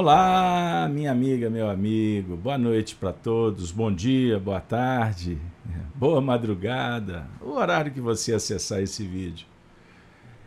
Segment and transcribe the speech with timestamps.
[0.00, 2.36] Olá, minha amiga, meu amigo.
[2.36, 3.72] Boa noite para todos.
[3.72, 5.36] Bom dia, boa tarde,
[5.92, 7.26] boa madrugada.
[7.40, 9.44] O horário que você acessar esse vídeo.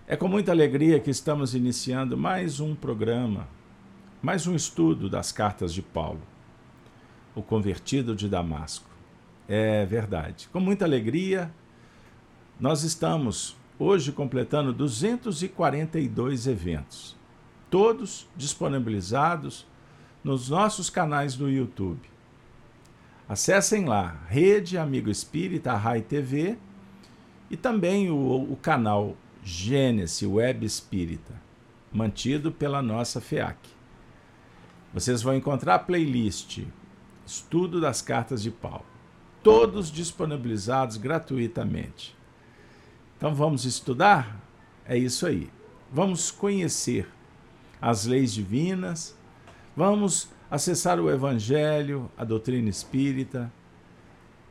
[0.07, 3.45] É com muita alegria que estamos iniciando mais um programa,
[4.21, 6.21] mais um estudo das cartas de Paulo,
[7.35, 8.89] o convertido de Damasco.
[9.49, 10.47] É verdade.
[10.53, 11.51] Com muita alegria,
[12.57, 17.19] nós estamos hoje completando 242 eventos,
[17.71, 19.65] todos disponibilizados
[20.23, 22.07] nos nossos canais do YouTube.
[23.27, 26.57] Acessem lá, Rede Amigo Espírita, Rai TV
[27.49, 31.33] e também o, o canal Gênesis Web Espírita,
[31.91, 33.57] mantido pela nossa FEAC.
[34.93, 36.59] Vocês vão encontrar a playlist
[37.25, 38.91] Estudo das Cartas de Paulo
[39.43, 42.15] todos disponibilizados gratuitamente.
[43.17, 44.39] Então vamos estudar?
[44.85, 45.49] É isso aí.
[45.91, 47.07] Vamos conhecer
[47.81, 49.15] as leis divinas,
[49.75, 53.51] vamos acessar o Evangelho, a doutrina espírita,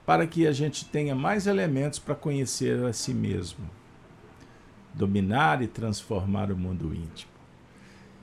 [0.04, 3.70] para que a gente tenha mais elementos para conhecer a si mesmo,
[4.92, 7.30] dominar e transformar o mundo íntimo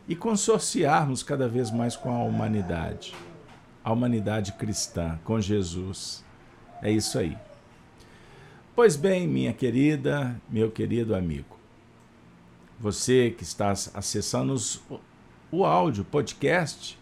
[0.08, 3.13] e consorciarmos cada vez mais com a humanidade,
[3.83, 6.23] a humanidade cristã, com Jesus
[6.81, 7.38] é isso aí.
[8.75, 11.56] Pois bem, minha querida, meu querido amigo,
[12.80, 14.81] você que está acessando os,
[15.52, 16.97] o áudio, podcast,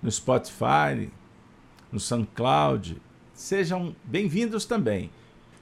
[0.00, 1.10] no Spotify,
[1.90, 3.00] no SoundCloud,
[3.34, 5.10] sejam bem-vindos também.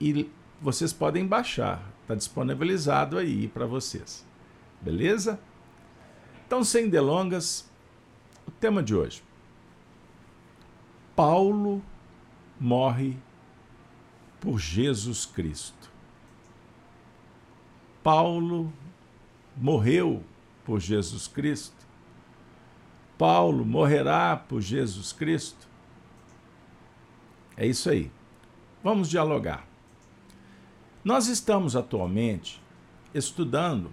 [0.00, 4.24] E vocês podem baixar, está disponibilizado aí para vocês.
[4.80, 5.38] Beleza?
[6.46, 7.68] Então, sem delongas,
[8.46, 9.22] o tema de hoje.
[11.14, 11.82] Paulo
[12.58, 13.16] morre
[14.40, 15.90] por Jesus Cristo.
[18.02, 18.72] Paulo
[19.60, 20.24] morreu
[20.64, 21.76] por Jesus Cristo.
[23.18, 25.68] Paulo morrerá por Jesus Cristo.
[27.56, 28.10] É isso aí.
[28.82, 29.68] Vamos dialogar.
[31.04, 32.62] Nós estamos atualmente
[33.12, 33.92] estudando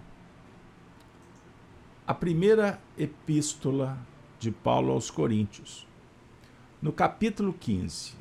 [2.06, 3.98] a primeira epístola
[4.40, 5.86] de Paulo aos Coríntios.
[6.82, 8.14] No capítulo 15,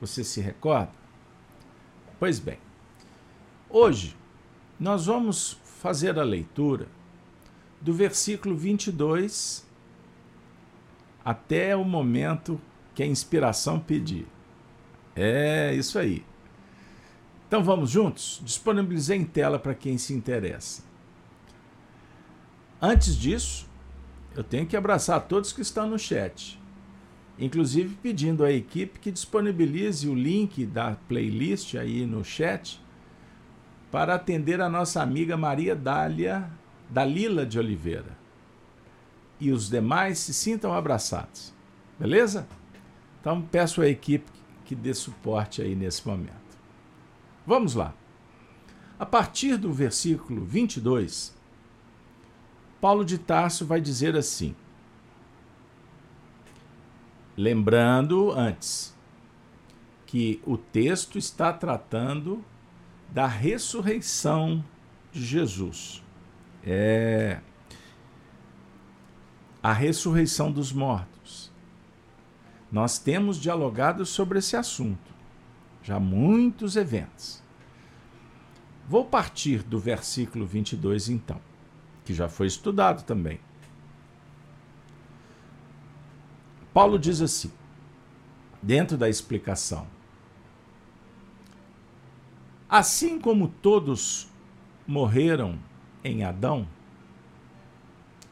[0.00, 0.92] você se recorda?
[2.20, 2.58] Pois bem,
[3.68, 4.16] hoje
[4.78, 6.86] nós vamos fazer a leitura
[7.80, 9.66] do versículo 22
[11.24, 12.60] até o momento
[12.94, 14.26] que a inspiração pedir.
[15.16, 16.24] É isso aí.
[17.48, 18.40] Então vamos juntos?
[18.44, 20.82] Disponibilizei em tela para quem se interessa.
[22.80, 23.68] Antes disso,
[24.34, 26.62] eu tenho que abraçar todos que estão no chat
[27.38, 32.80] inclusive pedindo à equipe que disponibilize o link da playlist aí no chat
[33.92, 36.50] para atender a nossa amiga Maria Dália
[36.88, 38.16] Dalila de Oliveira.
[39.38, 41.52] E os demais se sintam abraçados.
[42.00, 42.48] Beleza?
[43.20, 44.30] Então peço à equipe
[44.64, 46.32] que dê suporte aí nesse momento.
[47.46, 47.92] Vamos lá.
[48.98, 51.36] A partir do versículo 22,
[52.80, 54.56] Paulo de Tarso vai dizer assim:
[57.36, 58.96] Lembrando antes
[60.06, 62.42] que o texto está tratando
[63.12, 64.64] da ressurreição
[65.12, 66.02] de Jesus.
[66.64, 67.40] É
[69.62, 71.52] a ressurreição dos mortos.
[72.70, 75.14] Nós temos dialogado sobre esse assunto,
[75.82, 77.42] já muitos eventos.
[78.88, 81.40] Vou partir do versículo 22 então,
[82.04, 83.38] que já foi estudado também.
[86.72, 87.52] Paulo diz assim,
[88.62, 89.86] dentro da explicação:
[92.72, 94.26] Assim como todos
[94.86, 95.58] morreram
[96.02, 96.66] em Adão,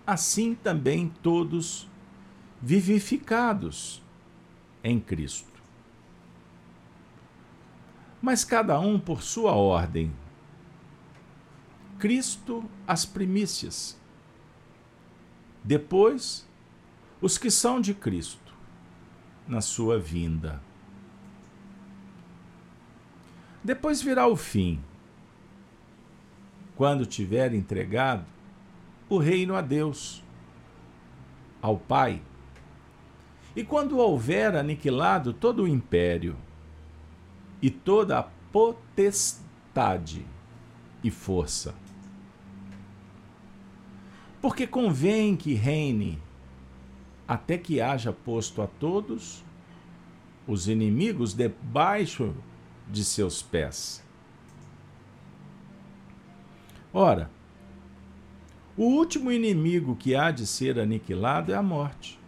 [0.07, 1.87] assim também todos
[2.59, 4.03] vivificados
[4.83, 5.63] em Cristo.
[8.23, 10.11] Mas cada um por sua ordem.
[11.99, 14.01] Cristo as primícias.
[15.63, 16.49] Depois,
[17.21, 18.55] os que são de Cristo
[19.47, 20.63] na sua vinda.
[23.63, 24.81] Depois virá o fim,
[26.77, 28.25] quando tiver entregado
[29.09, 30.25] o reino a Deus,
[31.61, 32.23] ao Pai,
[33.55, 36.37] e quando houver aniquilado todo o império
[37.61, 38.23] e toda a
[38.53, 40.25] potestade
[41.05, 41.75] e força.
[44.41, 46.19] Porque convém que reine
[47.29, 49.45] até que haja posto a todos
[50.47, 52.35] os inimigos debaixo
[52.91, 54.03] de seus pés.
[56.93, 57.31] Ora,
[58.77, 62.19] o último inimigo que há de ser aniquilado é a morte.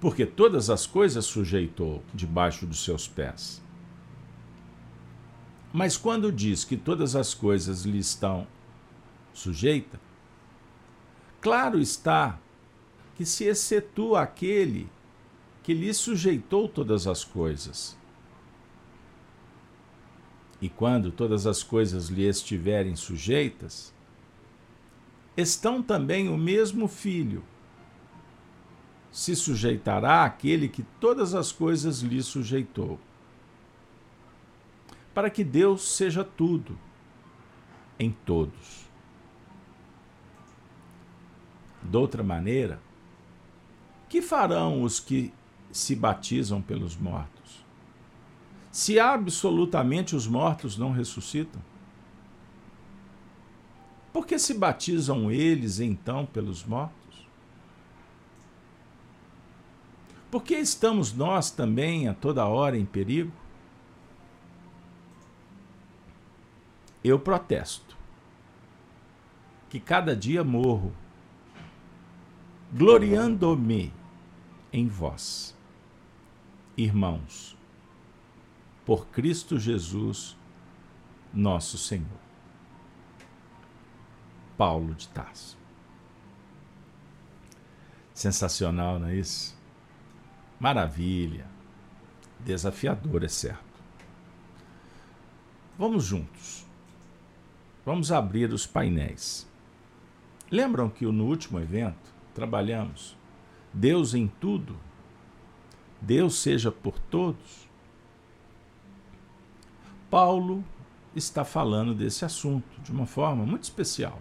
[0.00, 3.62] Porque todas as coisas sujeitou debaixo dos seus pés.
[5.72, 8.46] Mas quando diz que todas as coisas lhe estão
[9.32, 9.98] sujeitas,
[11.40, 12.38] claro está
[13.16, 14.88] que se excetua aquele
[15.64, 17.96] que lhe sujeitou todas as coisas.
[20.60, 23.92] E quando todas as coisas lhe estiverem sujeitas,
[25.34, 27.42] estão também o mesmo filho.
[29.10, 33.00] Se sujeitará àquele que todas as coisas lhe sujeitou,
[35.14, 36.78] para que Deus seja tudo
[37.98, 38.84] em todos.
[41.82, 42.80] De outra maneira,
[44.10, 45.32] que farão os que
[45.74, 47.64] se batizam pelos mortos?
[48.70, 51.60] Se absolutamente os mortos não ressuscitam?
[54.12, 57.26] Por que se batizam eles então pelos mortos?
[60.30, 63.32] Por que estamos nós também a toda hora em perigo?
[67.02, 67.96] Eu protesto
[69.68, 70.94] que cada dia morro,
[72.72, 73.92] gloriando-me
[74.72, 75.53] em vós,
[76.76, 77.56] irmãos,
[78.84, 80.36] por Cristo Jesus,
[81.32, 82.24] nosso Senhor.
[84.56, 85.58] Paulo de Tarso.
[88.12, 89.56] Sensacional, não é isso?
[90.60, 91.46] Maravilha.
[92.40, 93.64] Desafiador, é certo.
[95.76, 96.64] Vamos juntos.
[97.84, 99.48] Vamos abrir os painéis.
[100.50, 103.16] Lembram que no último evento trabalhamos
[103.72, 104.76] Deus em tudo?
[106.04, 107.68] Deus seja por todos?
[110.10, 110.64] Paulo
[111.14, 114.20] está falando desse assunto de uma forma muito especial.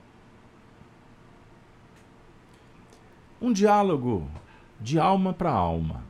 [3.44, 4.26] um diálogo
[4.80, 6.02] de alma para alma.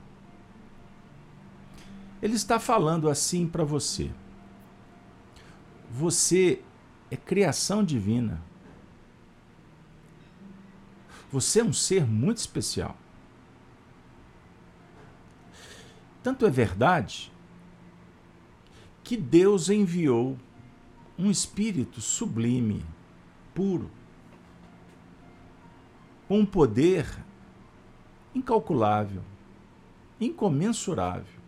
[2.22, 4.12] Ele está falando assim para você.
[5.90, 6.62] Você
[7.10, 8.40] é criação divina.
[11.32, 12.96] Você é um ser muito especial.
[16.24, 17.32] Tanto é verdade
[19.04, 20.38] que Deus enviou
[21.20, 22.84] um espírito sublime,
[23.54, 23.92] puro,
[26.28, 27.06] com um poder
[28.34, 29.22] incalculável,
[30.20, 31.44] incomensurável.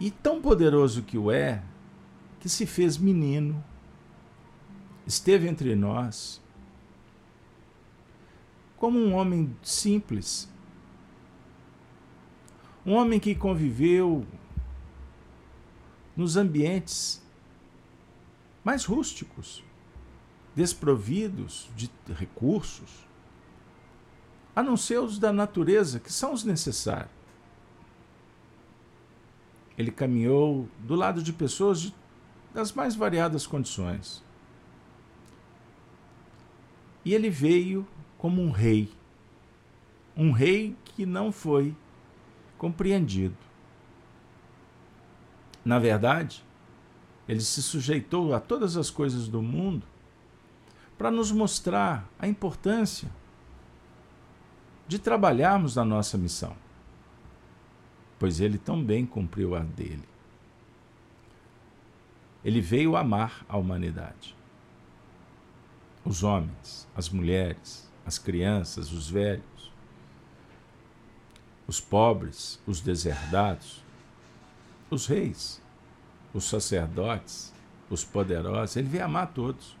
[0.00, 1.62] E tão poderoso que o é,
[2.38, 3.62] que se fez menino,
[5.04, 6.40] esteve entre nós,
[8.76, 10.48] como um homem simples,
[12.84, 14.26] um homem que conviveu
[16.16, 17.22] nos ambientes
[18.64, 19.64] mais rústicos,
[20.54, 23.06] desprovidos de recursos,
[24.54, 27.12] a não ser os da natureza, que são os necessários.
[29.76, 31.94] Ele caminhou do lado de pessoas de,
[32.52, 34.24] das mais variadas condições.
[37.04, 37.86] E ele veio
[38.18, 38.92] como um rei,
[40.16, 41.76] um rei que não foi
[42.58, 43.36] compreendido.
[45.64, 46.44] Na verdade,
[47.28, 49.86] ele se sujeitou a todas as coisas do mundo
[50.96, 53.08] para nos mostrar a importância
[54.88, 56.56] de trabalharmos na nossa missão,
[58.18, 60.08] pois ele também cumpriu a dele.
[62.44, 64.34] Ele veio amar a humanidade.
[66.04, 69.70] Os homens, as mulheres, as crianças, os velhos,
[71.68, 73.84] os pobres, os deserdados,
[74.90, 75.60] os reis,
[76.32, 77.52] os sacerdotes,
[77.90, 78.76] os poderosos.
[78.76, 79.76] Ele veio amar todos.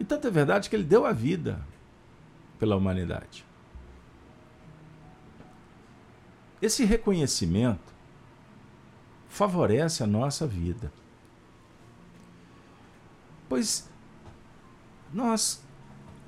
[0.00, 1.64] E tanto é verdade que ele deu a vida
[2.58, 3.46] pela humanidade.
[6.60, 7.94] Esse reconhecimento
[9.28, 10.92] favorece a nossa vida.
[13.48, 13.88] Pois
[15.12, 15.62] nós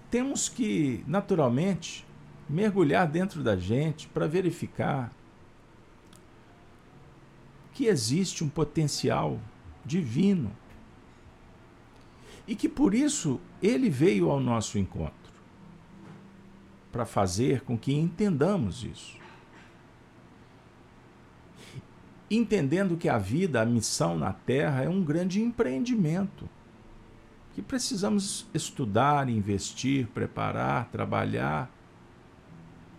[0.09, 2.06] temos que, naturalmente,
[2.49, 5.13] mergulhar dentro da gente para verificar
[7.73, 9.39] que existe um potencial
[9.85, 10.51] divino
[12.47, 15.15] e que por isso ele veio ao nosso encontro
[16.93, 19.19] para fazer com que entendamos isso.
[22.31, 26.49] Entendendo que a vida, a missão na Terra é um grande empreendimento
[27.55, 31.71] que precisamos estudar, investir, preparar, trabalhar,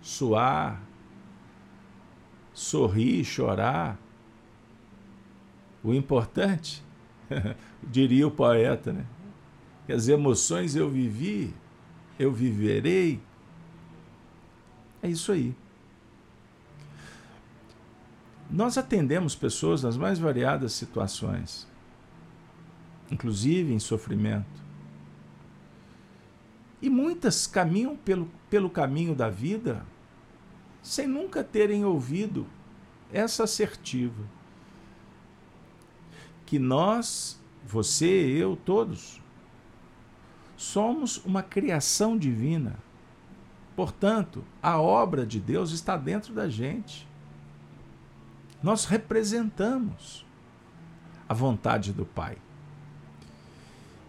[0.08, 0.82] suar,
[2.54, 4.00] sorrir, chorar.
[5.84, 6.82] O importante,
[7.84, 9.06] diria o poeta, né?
[9.86, 11.54] que as emoções eu vivi,
[12.18, 13.22] eu viverei,
[15.04, 15.54] É isso aí.
[18.50, 21.68] Nós atendemos pessoas nas mais variadas situações,
[23.12, 24.64] inclusive em sofrimento.
[26.82, 29.86] E muitas caminham pelo, pelo caminho da vida
[30.88, 32.48] sem nunca terem ouvido
[33.12, 34.24] essa assertiva.
[36.46, 39.22] Que nós, você, eu, todos,
[40.56, 42.80] somos uma criação divina.
[43.76, 47.06] Portanto, a obra de Deus está dentro da gente.
[48.64, 50.26] Nós representamos
[51.28, 52.38] a vontade do Pai.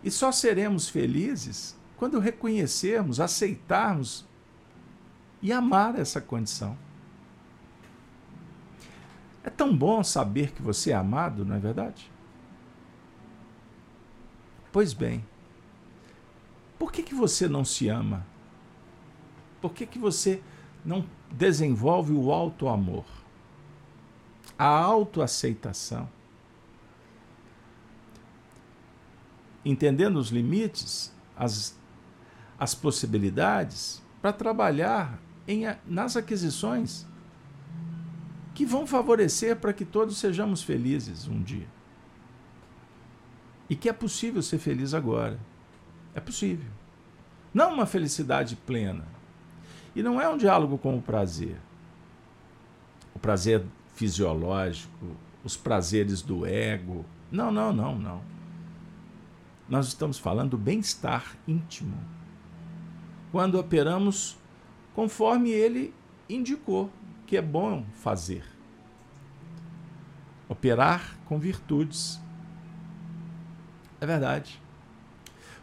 [0.04, 4.27] E só seremos felizes quando reconhecermos, aceitarmos
[5.40, 6.76] e amar essa condição.
[9.45, 12.11] É tão bom saber que você é amado, não é verdade?
[14.71, 15.25] Pois bem,
[16.78, 18.26] por que, que você não se ama?
[19.61, 20.42] Por que, que você
[20.85, 23.04] não desenvolve o auto-amor?
[24.59, 26.09] A autoaceitação.
[29.64, 31.76] Entendendo os limites, as,
[32.59, 35.18] as possibilidades, para trabalhar
[35.49, 37.07] em, nas aquisições
[38.55, 41.67] que vão favorecer para que todos sejamos felizes um dia.
[43.71, 45.38] E que é possível ser feliz agora.
[46.14, 46.71] É possível.
[47.52, 49.07] Não uma felicidade plena.
[49.95, 51.57] E não é um diálogo com o prazer.
[53.14, 53.64] O prazer
[53.95, 57.05] fisiológico, os prazeres do ego.
[57.31, 58.21] Não, não, não, não.
[59.69, 61.99] Nós estamos falando do bem-estar íntimo.
[63.31, 64.38] Quando operamos
[64.99, 65.95] conforme ele
[66.28, 66.90] indicou
[67.25, 68.45] que é bom fazer.
[70.49, 72.21] Operar com virtudes.
[74.00, 74.61] É verdade.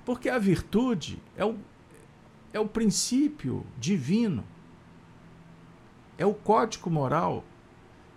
[0.05, 1.57] Porque a virtude é o,
[2.53, 4.41] é o princípio divino,
[6.17, 7.43] é o código moral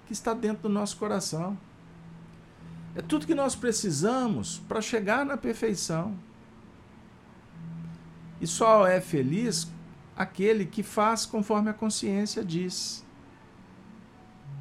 [0.06, 1.58] que está dentro do nosso coração.
[2.94, 6.16] É tudo que nós precisamos para chegar na perfeição.
[8.40, 9.68] E só é feliz
[10.18, 13.06] aquele que faz conforme a consciência diz.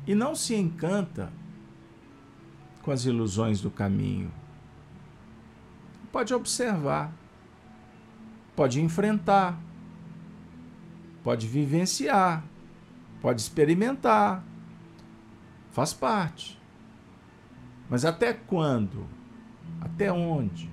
[0.05, 1.33] E não se encanta
[2.83, 4.31] com as ilusões do caminho.
[6.11, 7.11] Pode observar,
[8.55, 9.59] pode enfrentar,
[11.23, 12.43] pode vivenciar,
[13.19, 14.43] pode experimentar.
[15.71, 16.57] Faz parte.
[17.89, 19.07] Mas até quando?
[19.81, 20.69] Até onde?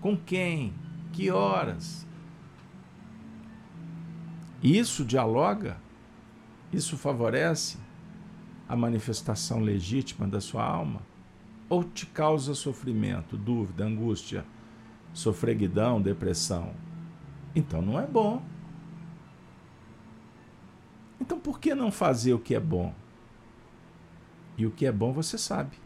[0.00, 0.74] Com quem?
[1.12, 2.06] Que horas?
[4.62, 5.78] Isso dialoga,
[6.72, 7.78] isso favorece
[8.68, 11.00] a manifestação legítima da sua alma?
[11.68, 14.44] Ou te causa sofrimento, dúvida, angústia,
[15.14, 16.74] sofreguidão, depressão?
[17.54, 18.42] Então não é bom.
[21.20, 22.94] Então por que não fazer o que é bom?
[24.58, 25.78] E o que é bom você sabe.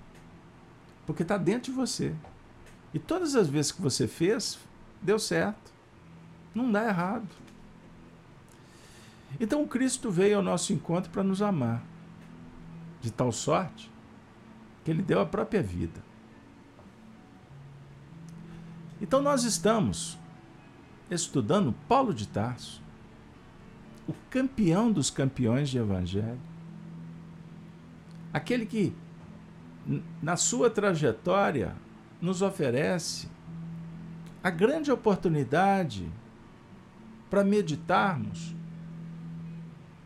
[1.07, 2.15] Porque está dentro de você.
[2.93, 4.59] E todas as vezes que você fez,
[5.01, 5.73] deu certo.
[6.55, 7.44] Não dá errado.
[9.39, 11.83] Então Cristo veio ao nosso encontro para nos amar,
[13.01, 13.91] de tal sorte
[14.85, 16.03] que ele deu a própria vida.
[19.01, 20.19] Então nós estamos
[21.11, 22.83] estudando Paulo de Tarso,
[24.07, 26.41] o campeão dos campeões de evangelho.
[28.33, 28.95] Aquele que
[30.23, 31.75] na sua trajetória
[32.21, 33.29] nos oferece
[34.43, 36.11] a grande oportunidade
[37.31, 38.54] para meditarmos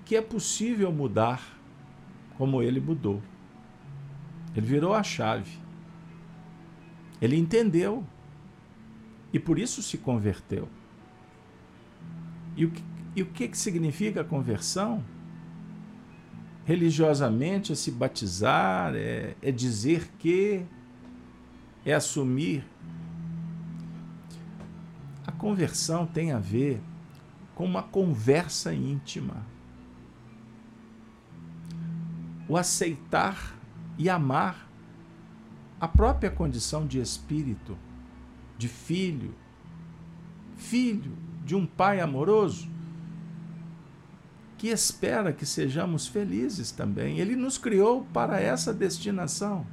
[0.08, 1.60] que é possível mudar
[2.38, 3.20] como ele mudou.
[4.56, 5.58] Ele virou a chave.
[7.20, 8.02] Ele entendeu.
[9.34, 10.66] E por isso se converteu.
[12.56, 12.82] E o que,
[13.16, 15.04] e o que, que significa conversão?
[16.64, 20.64] Religiosamente é se batizar, é, é dizer que,
[21.84, 22.64] é assumir.
[25.26, 26.80] A conversão tem a ver
[27.54, 29.57] com uma conversa íntima
[32.48, 33.54] o aceitar
[33.98, 34.68] e amar
[35.80, 37.76] a própria condição de espírito,
[38.56, 39.34] de filho,
[40.56, 41.12] filho
[41.44, 42.68] de um pai amoroso,
[44.56, 47.20] que espera que sejamos felizes também.
[47.20, 49.64] Ele nos criou para essa destinação.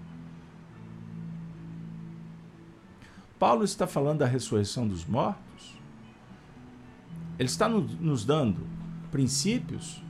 [3.40, 5.76] Paulo está falando da ressurreição dos mortos.
[7.38, 8.66] Ele está nos dando
[9.12, 10.02] princípios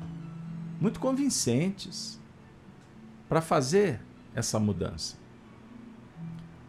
[0.80, 2.20] muito convincentes
[3.28, 4.02] para fazer
[4.34, 5.18] essa mudança.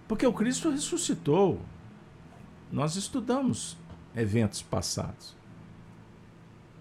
[0.08, 1.60] Porque o Cristo ressuscitou.
[2.70, 3.76] Nós estudamos
[4.14, 5.36] eventos passados.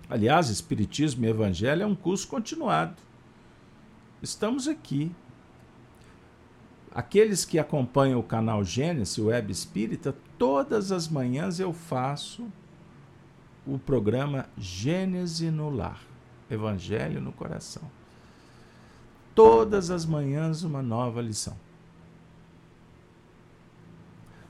[0.09, 2.95] Aliás, Espiritismo e Evangelho é um curso continuado.
[4.21, 5.11] Estamos aqui.
[6.91, 12.47] Aqueles que acompanham o canal Gênesis, Web Espírita, todas as manhãs eu faço
[13.65, 16.01] o programa Gênese no Lar,
[16.49, 17.83] Evangelho no Coração.
[19.35, 21.57] Todas as manhãs uma nova lição.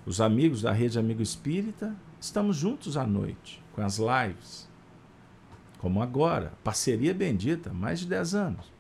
[0.06, 4.70] Os amigos da Rede Amigo Espírita, estamos juntos à noite, com as lives.
[5.80, 8.72] Como agora, parceria bendita, mais de 10 anos.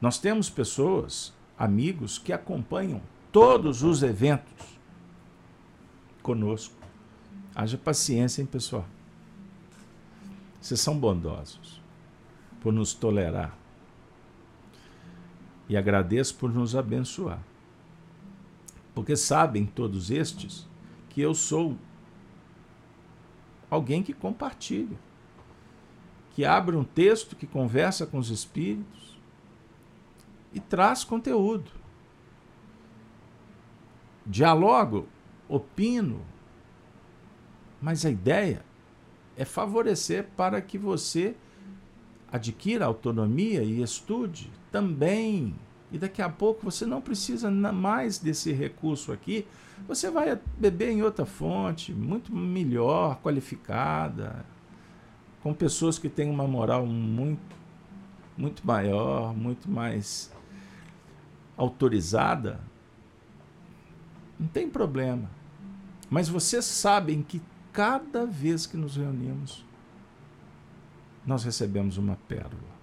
[0.00, 4.78] Nós temos pessoas, amigos, que acompanham todos os eventos
[6.22, 6.74] conosco.
[7.54, 8.86] Haja paciência, hein, pessoal?
[10.60, 11.80] Vocês são bondosos
[12.60, 13.65] por nos tolerar.
[15.68, 17.42] E agradeço por nos abençoar.
[18.94, 20.66] Porque sabem todos estes
[21.10, 21.76] que eu sou
[23.70, 24.96] alguém que compartilha,
[26.30, 29.18] que abre um texto, que conversa com os espíritos
[30.52, 31.70] e traz conteúdo.
[34.24, 35.08] Dialogo,
[35.48, 36.20] opino,
[37.80, 38.64] mas a ideia
[39.36, 41.36] é favorecer para que você
[42.30, 45.54] adquira autonomia e estude também.
[45.90, 49.46] E daqui a pouco você não precisa mais desse recurso aqui,
[49.88, 54.44] você vai beber em outra fonte, muito melhor, qualificada,
[55.42, 57.56] com pessoas que têm uma moral muito,
[58.36, 60.30] muito maior, muito mais
[61.56, 62.60] autorizada.
[64.38, 65.30] Não tem problema.
[66.10, 67.40] Mas vocês sabem que
[67.72, 69.64] cada vez que nos reunimos,
[71.24, 72.75] nós recebemos uma pérola.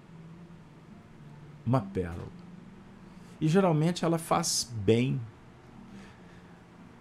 [1.65, 2.32] Uma pérola.
[3.39, 5.20] E geralmente ela faz bem.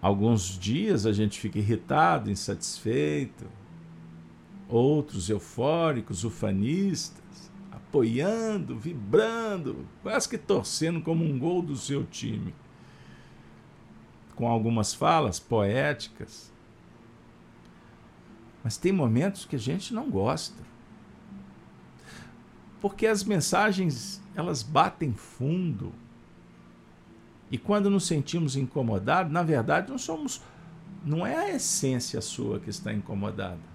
[0.00, 3.46] Alguns dias a gente fica irritado, insatisfeito,
[4.68, 12.54] outros eufóricos, ufanistas, apoiando, vibrando, quase que torcendo como um gol do seu time.
[14.34, 16.52] Com algumas falas poéticas,
[18.62, 20.62] mas tem momentos que a gente não gosta.
[22.80, 25.92] Porque as mensagens, elas batem fundo.
[27.50, 30.42] E quando nos sentimos incomodados, na verdade, não somos
[31.04, 33.72] não é a essência sua que está incomodada.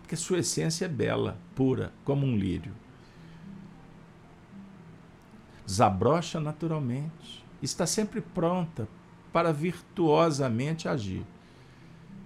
[0.00, 2.72] Porque sua essência é bela, pura, como um lírio.
[5.66, 8.88] Desabrocha naturalmente, está sempre pronta
[9.32, 11.24] para virtuosamente agir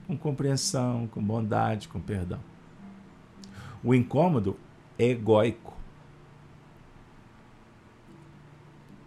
[0.06, 2.40] com compreensão, com bondade, com perdão.
[3.82, 4.56] O incômodo
[4.98, 5.75] é egóico.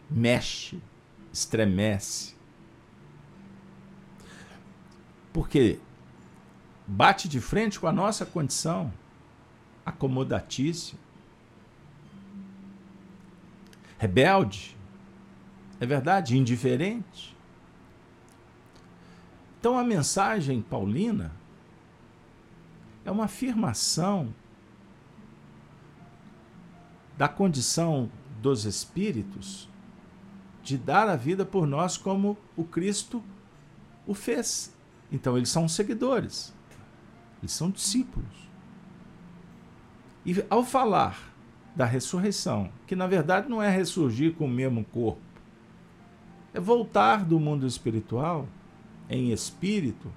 [0.10, 0.82] Mexe,
[1.32, 2.36] estremece.
[5.32, 5.80] Porque
[6.88, 8.92] bate de frente com a nossa condição
[9.86, 10.98] acomodatícia.
[13.98, 14.76] Rebelde,
[15.80, 17.38] é verdade, indiferente.
[19.60, 21.32] Então a mensagem paulina
[23.06, 24.34] é uma afirmação
[27.18, 28.10] da condição
[28.42, 29.69] dos espíritos
[30.70, 33.24] de dar a vida por nós como o Cristo
[34.06, 34.72] o fez.
[35.12, 36.54] Então eles são seguidores,
[37.42, 38.48] eles são discípulos.
[40.24, 41.34] E ao falar
[41.76, 45.22] da ressurreição, que na verdade não é ressurgir com o mesmo corpo,
[46.54, 48.48] é voltar do mundo espiritual
[49.10, 50.12] em espírito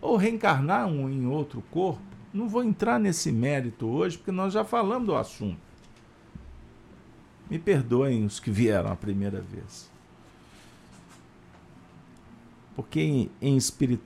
[0.00, 2.02] ou reencarnar um em outro corpo.
[2.32, 5.60] Não vou entrar nesse mérito hoje, porque nós já falamos do assunto.
[7.50, 9.90] Me perdoem os que vieram a primeira vez.
[12.74, 14.04] Porque em, em espírito,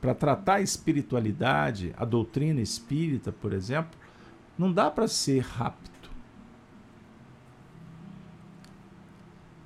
[0.00, 3.98] para tratar a espiritualidade, a doutrina espírita, por exemplo,
[4.58, 5.90] não dá para ser rápido.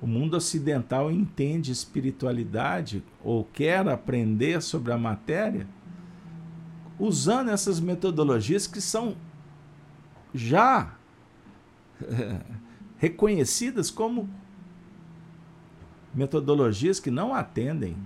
[0.01, 5.67] O mundo ocidental entende espiritualidade ou quer aprender sobre a matéria
[6.99, 9.15] usando essas metodologias que são
[10.33, 10.95] já
[12.97, 14.29] reconhecidas como
[16.13, 17.97] metodologias que não atendem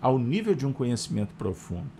[0.00, 1.90] ao nível de um conhecimento profundo.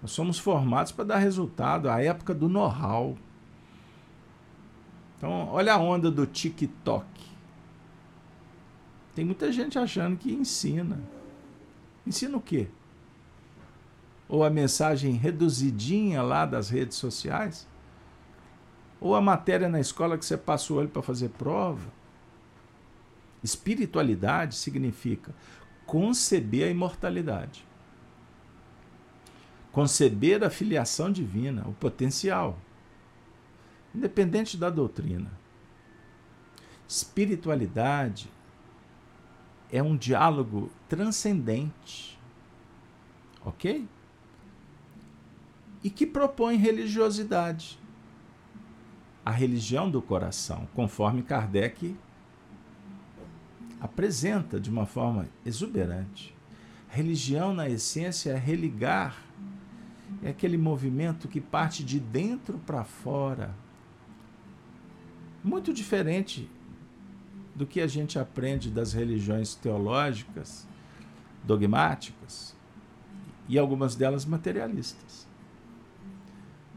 [0.00, 3.16] Nós somos formados para dar resultado à época do know-how.
[5.16, 7.06] Então, olha a onda do TikTok.
[9.14, 10.98] Tem muita gente achando que ensina.
[12.06, 12.68] Ensina o quê?
[14.28, 17.68] Ou a mensagem reduzidinha lá das redes sociais?
[19.02, 21.90] Ou a matéria na escola que você passa o olho para fazer prova?
[23.42, 25.34] Espiritualidade significa
[25.84, 27.66] conceber a imortalidade.
[29.72, 32.58] conceber a filiação divina, o potencial,
[33.94, 35.30] independente da doutrina.
[36.86, 38.30] Espiritualidade
[39.70, 42.18] é um diálogo transcendente,
[43.42, 43.88] ok?
[45.82, 47.78] E que propõe religiosidade.
[49.24, 51.96] A religião do coração, conforme Kardec
[53.80, 56.34] apresenta de uma forma exuberante.
[56.88, 59.16] Religião, na essência, é religar,
[60.22, 63.54] é aquele movimento que parte de dentro para fora.
[65.42, 66.48] Muito diferente
[67.54, 70.66] do que a gente aprende das religiões teológicas,
[71.44, 72.54] dogmáticas,
[73.48, 75.26] e algumas delas materialistas,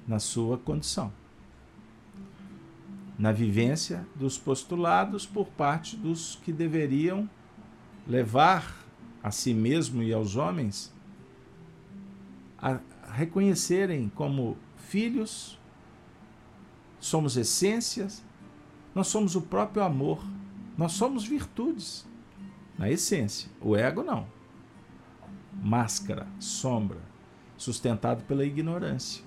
[0.07, 1.11] na sua condição.
[3.17, 7.29] Na vivência dos postulados por parte dos que deveriam
[8.07, 8.85] levar
[9.23, 10.93] a si mesmo e aos homens
[12.57, 12.79] a
[13.11, 15.59] reconhecerem como filhos,
[16.99, 18.23] somos essências,
[18.93, 20.23] nós somos o próprio amor
[20.77, 22.05] nós somos virtudes,
[22.77, 23.49] na essência.
[23.61, 24.27] O ego não.
[25.53, 26.99] Máscara, sombra,
[27.55, 29.23] sustentado pela ignorância.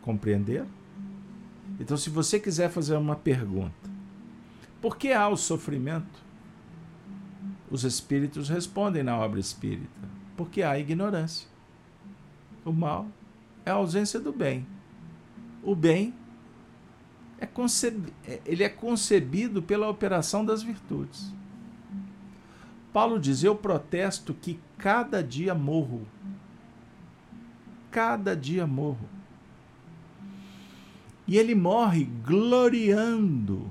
[0.00, 0.64] Compreender?
[1.80, 3.90] Então, se você quiser fazer uma pergunta,
[4.82, 6.22] por que há o sofrimento?
[7.70, 9.88] Os espíritos respondem na obra espírita,
[10.36, 11.48] porque há ignorância.
[12.66, 13.08] O mal
[13.64, 14.66] é a ausência do bem.
[15.62, 16.12] O bem
[17.38, 18.12] é conceb...
[18.26, 21.32] É, ele é concebido pela operação das virtudes.
[22.92, 26.06] Paulo diz: Eu protesto que cada dia morro.
[27.90, 29.19] Cada dia morro.
[31.30, 33.70] E ele morre gloriando,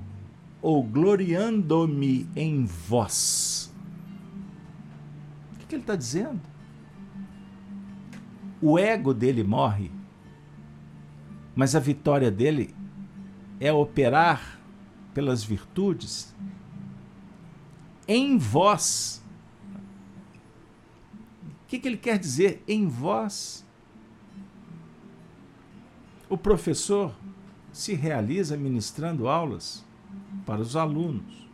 [0.62, 3.70] ou gloriando-me em vós.
[5.52, 6.40] O que, que ele está dizendo?
[8.62, 9.90] O ego dele morre,
[11.54, 12.74] mas a vitória dele
[13.60, 14.58] é operar
[15.12, 16.34] pelas virtudes
[18.08, 19.22] em vós.
[21.44, 23.66] O que, que ele quer dizer em vós?
[26.26, 27.14] O professor
[27.72, 29.84] se realiza ministrando aulas
[30.44, 31.48] para os alunos.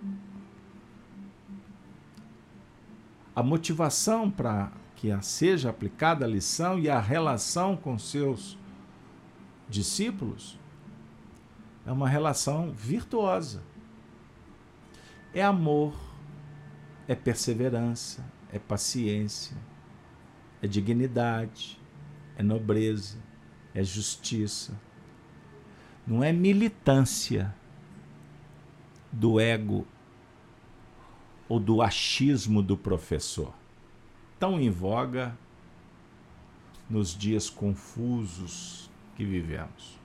[3.34, 8.58] A motivação para que seja aplicada a lição e a relação com seus
[9.68, 10.58] discípulos
[11.84, 13.62] é uma relação virtuosa.
[15.34, 15.94] É amor,
[17.06, 19.56] é perseverança, é paciência,
[20.62, 21.78] é dignidade,
[22.36, 23.18] é nobreza,
[23.74, 24.80] é justiça.
[26.06, 27.54] Não é militância
[29.10, 29.86] do ego
[31.48, 33.52] ou do achismo do professor,
[34.38, 35.36] tão em voga
[36.88, 39.96] nos dias confusos que vivemos.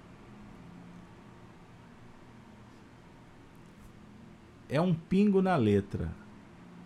[4.71, 6.09] é um pingo na letra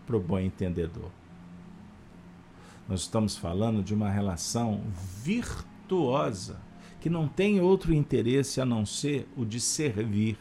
[0.08, 1.12] para o bom entendedor.
[2.90, 4.82] Nós estamos falando de uma relação
[5.24, 6.60] virtuosa,
[7.06, 10.40] que não tem outro interesse a não ser o de servir.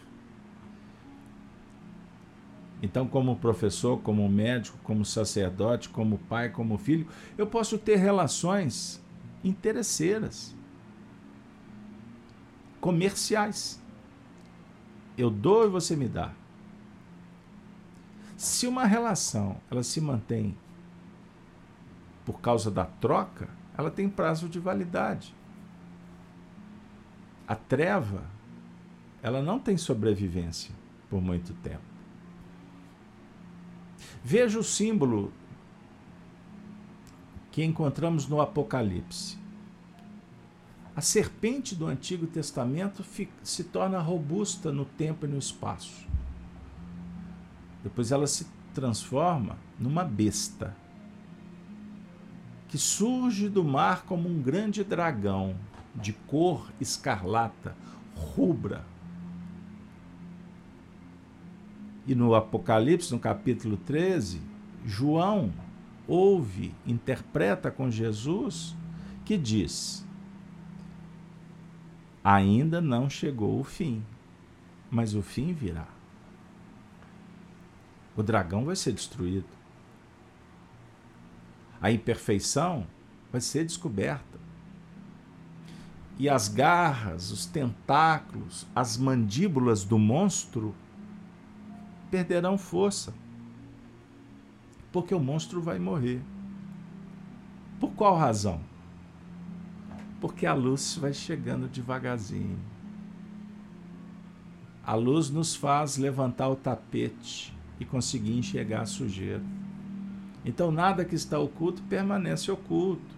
[2.82, 8.98] Então, como professor, como médico, como sacerdote, como pai, como filho, eu posso ter relações
[9.44, 10.56] interesseiras,
[12.80, 13.78] comerciais.
[15.18, 16.32] Eu dou e você me dá.
[18.38, 20.56] Se uma relação ela se mantém
[22.24, 25.34] por causa da troca, ela tem prazo de validade.
[27.46, 28.22] A treva,
[29.22, 30.74] ela não tem sobrevivência
[31.10, 31.82] por muito tempo.
[34.22, 35.32] Veja o símbolo
[37.50, 39.38] que encontramos no Apocalipse.
[40.96, 43.04] A serpente do Antigo Testamento
[43.42, 46.06] se torna robusta no tempo e no espaço.
[47.82, 50.74] Depois ela se transforma numa besta
[52.68, 55.54] que surge do mar como um grande dragão
[55.94, 57.76] de cor escarlata,
[58.14, 58.84] rubra.
[62.06, 64.40] E no Apocalipse, no capítulo 13,
[64.84, 65.52] João
[66.06, 68.76] ouve, interpreta com Jesus,
[69.24, 70.06] que diz:
[72.22, 74.04] Ainda não chegou o fim,
[74.90, 75.86] mas o fim virá
[78.16, 79.46] o dragão vai ser destruído.
[81.80, 82.86] A imperfeição
[83.30, 84.43] vai ser descoberta.
[86.18, 90.74] E as garras, os tentáculos, as mandíbulas do monstro
[92.10, 93.12] perderão força.
[94.92, 96.22] Porque o monstro vai morrer.
[97.80, 98.60] Por qual razão?
[100.20, 102.58] Porque a luz vai chegando devagarzinho.
[104.86, 109.42] A luz nos faz levantar o tapete e conseguir enxergar a sujeira.
[110.44, 113.13] Então, nada que está oculto permanece oculto.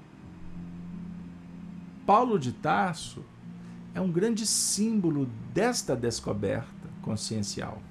[2.07, 3.25] Paulo de Tarso
[3.93, 7.83] é um grande símbolo desta descoberta consciencial.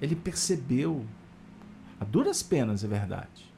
[0.00, 1.06] Ele percebeu,
[2.00, 3.52] a duras penas é verdade,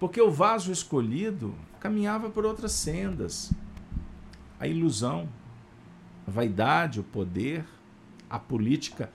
[0.00, 3.52] porque o vaso escolhido caminhava por outras sendas.
[4.58, 5.28] A ilusão,
[6.26, 7.66] a vaidade, o poder,
[8.30, 9.12] a política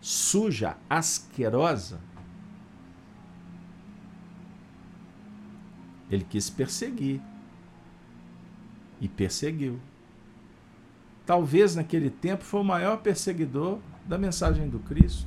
[0.00, 2.00] suja, asquerosa.
[6.10, 7.20] Ele quis perseguir.
[9.00, 9.78] E perseguiu.
[11.26, 15.26] Talvez naquele tempo foi o maior perseguidor da mensagem do Cristo.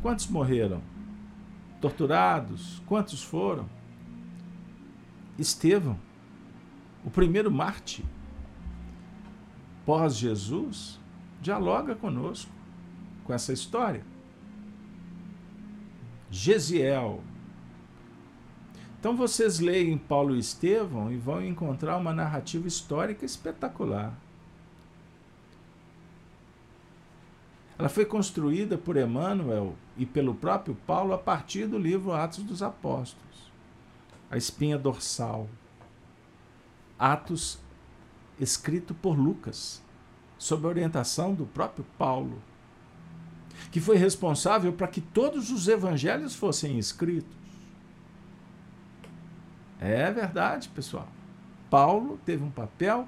[0.00, 0.80] Quantos morreram?
[1.80, 2.80] Torturados?
[2.86, 3.68] Quantos foram?
[5.38, 5.98] Estevão,
[7.04, 8.04] o primeiro Marte,
[9.84, 11.00] pós-Jesus,
[11.42, 12.50] dialoga conosco
[13.24, 14.04] com essa história.
[16.30, 17.22] Gesiel.
[19.04, 24.18] Então vocês leem Paulo e Estevão e vão encontrar uma narrativa histórica espetacular.
[27.78, 32.62] Ela foi construída por Emmanuel e pelo próprio Paulo a partir do livro Atos dos
[32.62, 33.52] Apóstolos.
[34.30, 35.50] A espinha dorsal.
[36.98, 37.58] Atos
[38.40, 39.82] escrito por Lucas,
[40.38, 42.42] sob a orientação do próprio Paulo,
[43.70, 47.43] que foi responsável para que todos os evangelhos fossem escritos.
[49.84, 51.06] É verdade, pessoal.
[51.68, 53.06] Paulo teve um papel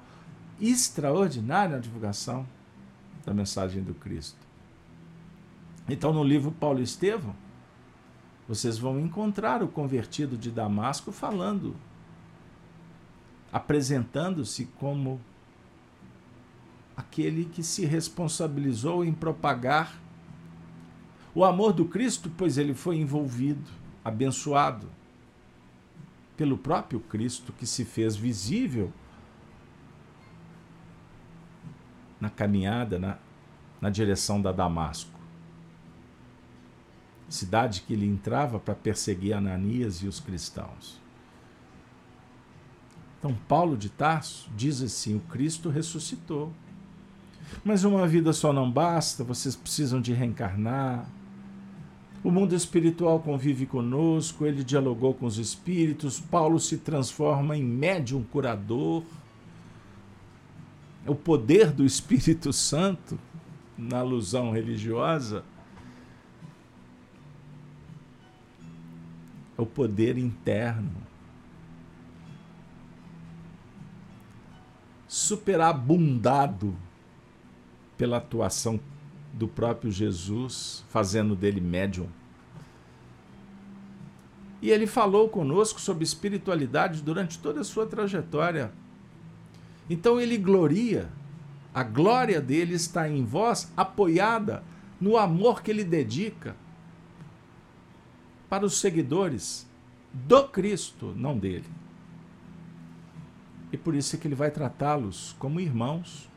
[0.61, 2.45] extraordinário na divulgação
[3.25, 4.37] da mensagem do Cristo.
[5.89, 7.35] Então, no livro Paulo Estevão,
[8.47, 11.75] vocês vão encontrar o convertido de Damasco falando,
[13.51, 15.19] apresentando-se como
[16.95, 19.99] aquele que se responsabilizou em propagar
[21.33, 23.67] o amor do Cristo, pois ele foi envolvido,
[24.05, 24.95] abençoado
[26.37, 28.93] pelo próprio Cristo que se fez visível
[32.21, 33.17] na caminhada na,
[33.81, 35.17] na direção da Damasco
[37.29, 40.99] cidade que ele entrava para perseguir Ananias e os cristãos.
[43.19, 46.51] Então, Paulo de Tarso diz assim: o Cristo ressuscitou.
[47.63, 51.07] Mas uma vida só não basta, vocês precisam de reencarnar.
[52.23, 58.23] O mundo espiritual convive conosco, ele dialogou com os espíritos, Paulo se transforma em médium
[58.23, 59.03] curador.
[61.05, 63.17] O poder do Espírito Santo,
[63.77, 65.45] na alusão religiosa,
[69.57, 70.91] é o poder interno.
[75.07, 76.75] Superabundado
[77.97, 78.79] pela atuação
[79.37, 82.07] do próprio Jesus, fazendo dele médium.
[84.61, 88.71] E ele falou conosco sobre espiritualidade durante toda a sua trajetória.
[89.87, 91.09] Então ele gloria,
[91.73, 94.63] a glória dele está em vós, apoiada
[94.99, 96.55] no amor que ele dedica
[98.49, 99.67] para os seguidores
[100.11, 101.69] do Cristo, não dele.
[103.71, 106.27] E por isso é que ele vai tratá-los como irmãos.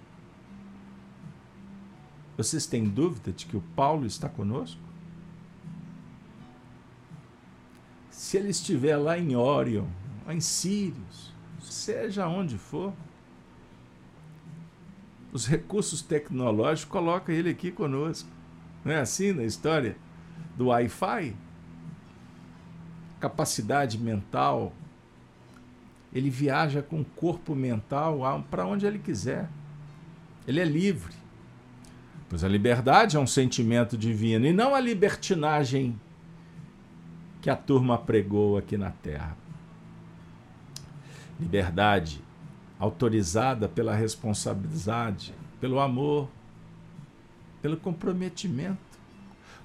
[2.42, 4.80] Vocês têm dúvida de que o Paulo está conosco?
[8.10, 9.84] Se ele estiver lá em Órion,
[10.26, 12.94] em Sírios, seja onde for,
[15.30, 18.30] os recursos tecnológicos colocam ele aqui conosco.
[18.82, 19.94] Não é assim na história
[20.56, 21.36] do Wi-Fi?
[23.20, 24.72] capacidade mental,
[26.10, 29.46] ele viaja com o corpo mental para onde ele quiser.
[30.48, 31.19] Ele é livre.
[32.30, 36.00] Pois a liberdade é um sentimento divino e não a libertinagem
[37.42, 39.36] que a turma pregou aqui na Terra.
[41.38, 42.22] Liberdade
[42.78, 46.30] autorizada pela responsabilidade, pelo amor,
[47.60, 48.78] pelo comprometimento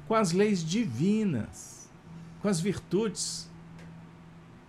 [0.06, 1.76] com as leis divinas
[2.46, 3.50] com as virtudes,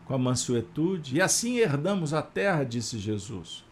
[0.06, 3.65] com a mansuetude, e assim herdamos a terra, disse Jesus.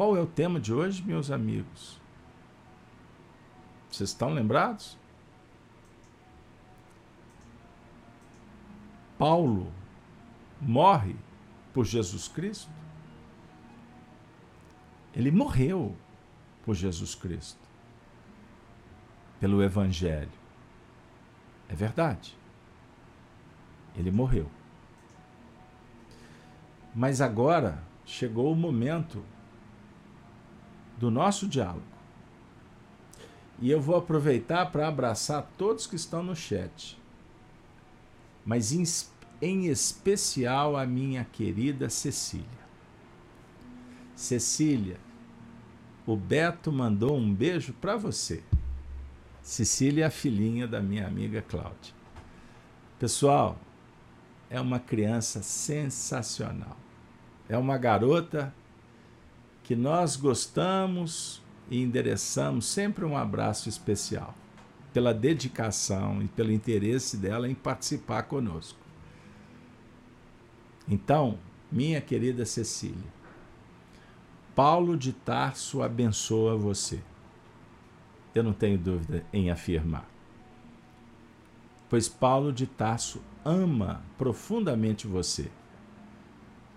[0.00, 2.00] Qual é o tema de hoje, meus amigos?
[3.90, 4.96] Vocês estão lembrados?
[9.18, 9.70] Paulo
[10.58, 11.14] morre
[11.74, 12.70] por Jesus Cristo?
[15.14, 15.94] Ele morreu
[16.64, 17.60] por Jesus Cristo
[19.38, 20.32] pelo Evangelho.
[21.68, 22.34] É verdade.
[23.94, 24.50] Ele morreu.
[26.94, 29.22] Mas agora chegou o momento
[31.00, 31.82] do nosso diálogo.
[33.58, 36.98] E eu vou aproveitar para abraçar todos que estão no chat,
[38.44, 38.84] mas em,
[39.40, 42.60] em especial a minha querida Cecília.
[44.14, 44.98] Cecília,
[46.06, 48.42] o Beto mandou um beijo para você.
[49.42, 51.94] Cecília é a filhinha da minha amiga Cláudia.
[52.98, 53.58] Pessoal,
[54.50, 56.76] é uma criança sensacional.
[57.48, 58.54] É uma garota
[59.70, 64.34] que nós gostamos e endereçamos sempre um abraço especial
[64.92, 68.80] pela dedicação e pelo interesse dela em participar conosco.
[70.88, 71.38] Então,
[71.70, 72.96] minha querida Cecília,
[74.56, 77.00] Paulo de Tarso abençoa você.
[78.34, 80.10] Eu não tenho dúvida em afirmar.
[81.88, 85.48] Pois Paulo de Tarso ama profundamente você,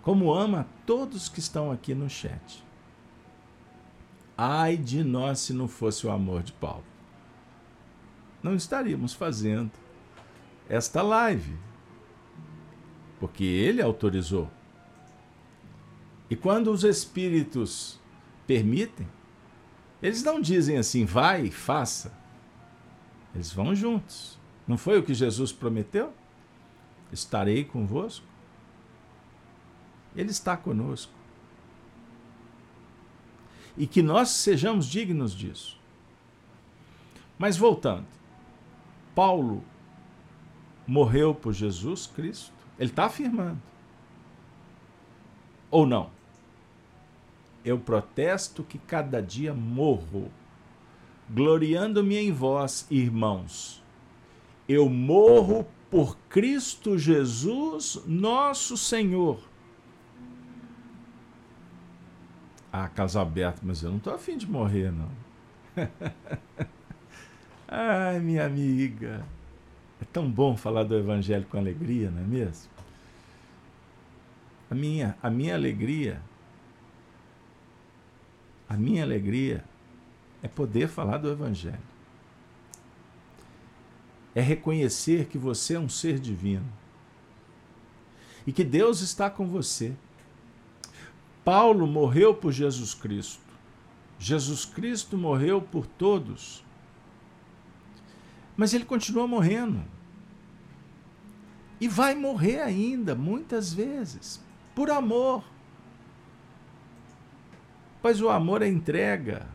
[0.04, 2.62] como ama todos que estão aqui no chat.
[4.38, 6.84] Ai de nós se não fosse o amor de Paulo.
[8.41, 9.72] Não estaríamos fazendo
[10.67, 11.58] esta live,
[13.19, 14.50] porque ele autorizou.
[16.30, 18.00] E quando os espíritos
[18.48, 19.08] permitem,
[20.02, 22.12] eles não dizem assim, vai, faça.
[23.34, 24.38] Eles vão juntos.
[24.67, 26.13] Não foi o que Jesus prometeu?
[27.12, 28.26] Estarei convosco.
[30.15, 31.13] Ele está conosco.
[33.78, 35.80] E que nós sejamos dignos disso.
[37.38, 38.06] Mas voltando,
[39.16, 39.64] Paulo
[40.88, 42.54] morreu por Jesus Cristo.
[42.78, 43.62] Ele está afirmando.
[45.70, 46.10] Ou não?
[47.66, 50.30] Eu protesto que cada dia morro,
[51.30, 53.82] gloriando-me em vós, irmãos.
[54.68, 59.40] Eu morro por Cristo Jesus, nosso Senhor.
[62.76, 65.12] Ah, Carlos Alberto, mas eu não estou afim de morrer, não.
[67.68, 69.24] Ai, minha amiga.
[70.02, 72.72] É tão bom falar do Evangelho com alegria, não é mesmo?
[74.72, 76.20] A minha, a minha alegria,
[78.68, 79.64] a minha alegria
[80.42, 81.78] é poder falar do Evangelho.
[84.34, 86.66] É reconhecer que você é um ser divino
[88.48, 89.94] e que Deus está com você.
[91.44, 93.42] Paulo morreu por Jesus Cristo.
[94.18, 96.64] Jesus Cristo morreu por todos.
[98.56, 99.84] Mas ele continua morrendo.
[101.82, 104.42] E vai morrer ainda, muitas vezes
[104.74, 105.44] por amor.
[108.02, 109.48] Pois o amor é entrega,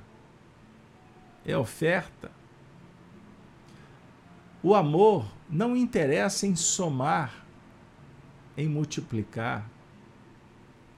[1.44, 2.30] é oferta.
[4.62, 7.46] O amor não interessa em somar,
[8.56, 9.68] em multiplicar,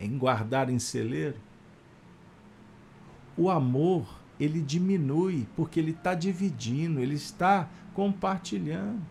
[0.01, 1.37] em guardar em celeiro.
[3.37, 9.03] O amor, ele diminui porque ele está dividindo, ele está compartilhando.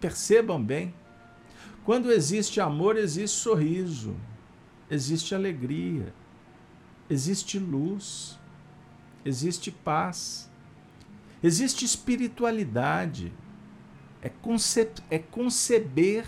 [0.00, 0.94] Percebam bem.
[1.84, 4.14] Quando existe amor, existe sorriso,
[4.90, 6.12] existe alegria,
[7.08, 8.38] existe luz,
[9.24, 10.50] existe paz,
[11.42, 13.32] existe espiritualidade.
[14.20, 16.26] É, conce é conceber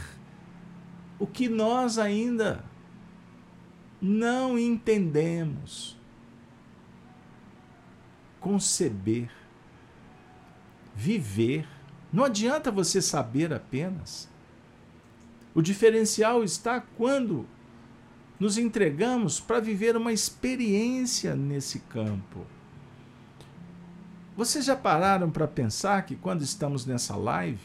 [1.20, 2.64] o que nós ainda
[4.00, 5.96] não entendemos.
[8.40, 9.30] Conceber,
[10.96, 11.68] viver.
[12.10, 14.30] Não adianta você saber apenas.
[15.54, 17.46] O diferencial está quando
[18.38, 22.46] nos entregamos para viver uma experiência nesse campo.
[24.34, 27.60] Vocês já pararam para pensar que quando estamos nessa live,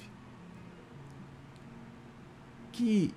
[2.74, 3.13] que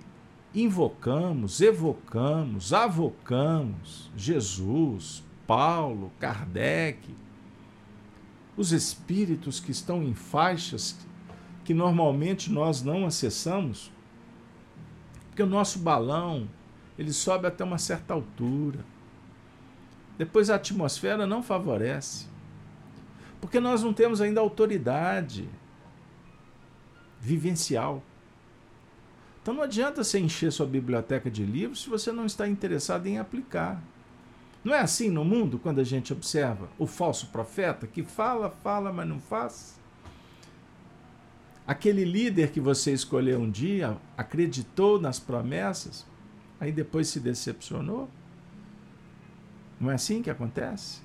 [0.55, 7.15] invocamos, evocamos, avocamos Jesus, Paulo, Kardec,
[8.57, 10.97] os espíritos que estão em faixas
[11.65, 13.93] que normalmente nós não acessamos,
[15.29, 16.49] porque o nosso balão,
[16.99, 18.85] ele sobe até uma certa altura.
[20.17, 22.27] Depois a atmosfera não favorece.
[23.41, 25.49] Porque nós não temos ainda autoridade
[27.21, 28.03] vivencial.
[29.49, 33.17] Então não adianta você encher sua biblioteca de livros se você não está interessado em
[33.17, 33.83] aplicar.
[34.63, 38.93] Não é assim no mundo quando a gente observa o falso profeta que fala, fala,
[38.93, 39.81] mas não faz?
[41.67, 46.07] Aquele líder que você escolheu um dia acreditou nas promessas,
[46.61, 48.07] aí depois se decepcionou?
[49.81, 51.01] Não é assim que acontece?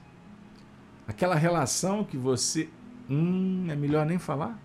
[1.08, 2.68] Aquela relação que você.
[3.10, 4.60] Hum, é melhor nem falar?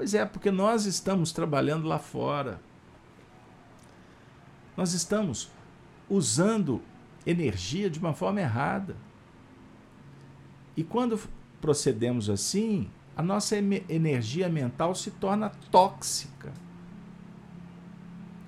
[0.00, 2.58] Pois é, porque nós estamos trabalhando lá fora.
[4.74, 5.50] Nós estamos
[6.08, 6.80] usando
[7.26, 8.96] energia de uma forma errada.
[10.74, 11.20] E quando
[11.60, 16.50] procedemos assim, a nossa energia mental se torna tóxica.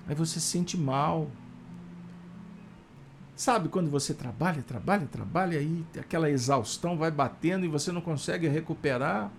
[0.07, 1.29] Aí você se sente mal.
[3.35, 8.47] Sabe quando você trabalha, trabalha, trabalha, aí aquela exaustão vai batendo e você não consegue
[8.47, 9.31] recuperar?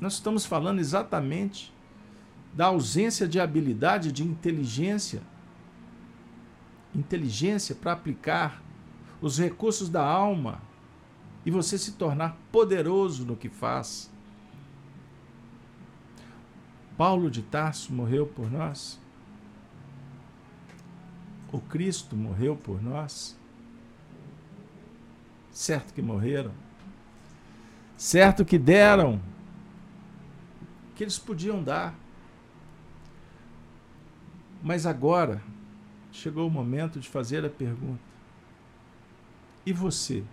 [0.00, 1.72] Nós estamos falando exatamente
[2.54, 5.22] da ausência de habilidade, de inteligência.
[6.94, 8.62] Inteligência para aplicar
[9.20, 10.60] os recursos da alma
[11.44, 14.10] e você se tornar poderoso no que faz.
[16.96, 18.98] Paulo de Tarso morreu por nós.
[21.52, 23.38] O Cristo morreu por nós.
[25.50, 26.52] Certo que morreram.
[27.96, 29.20] Certo que deram
[30.98, 31.94] que eles podiam dar.
[34.60, 35.40] Mas agora
[36.10, 38.02] chegou o momento de fazer a pergunta:
[39.64, 40.24] e você?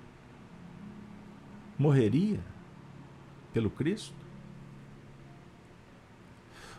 [1.77, 2.39] morreria
[3.53, 4.15] pelo Cristo?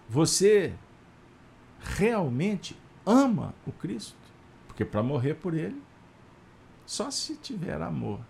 [0.09, 0.75] Você
[1.81, 4.17] realmente ama o Cristo?
[4.67, 5.81] Porque para morrer por ele,
[6.85, 8.21] só se tiver amor.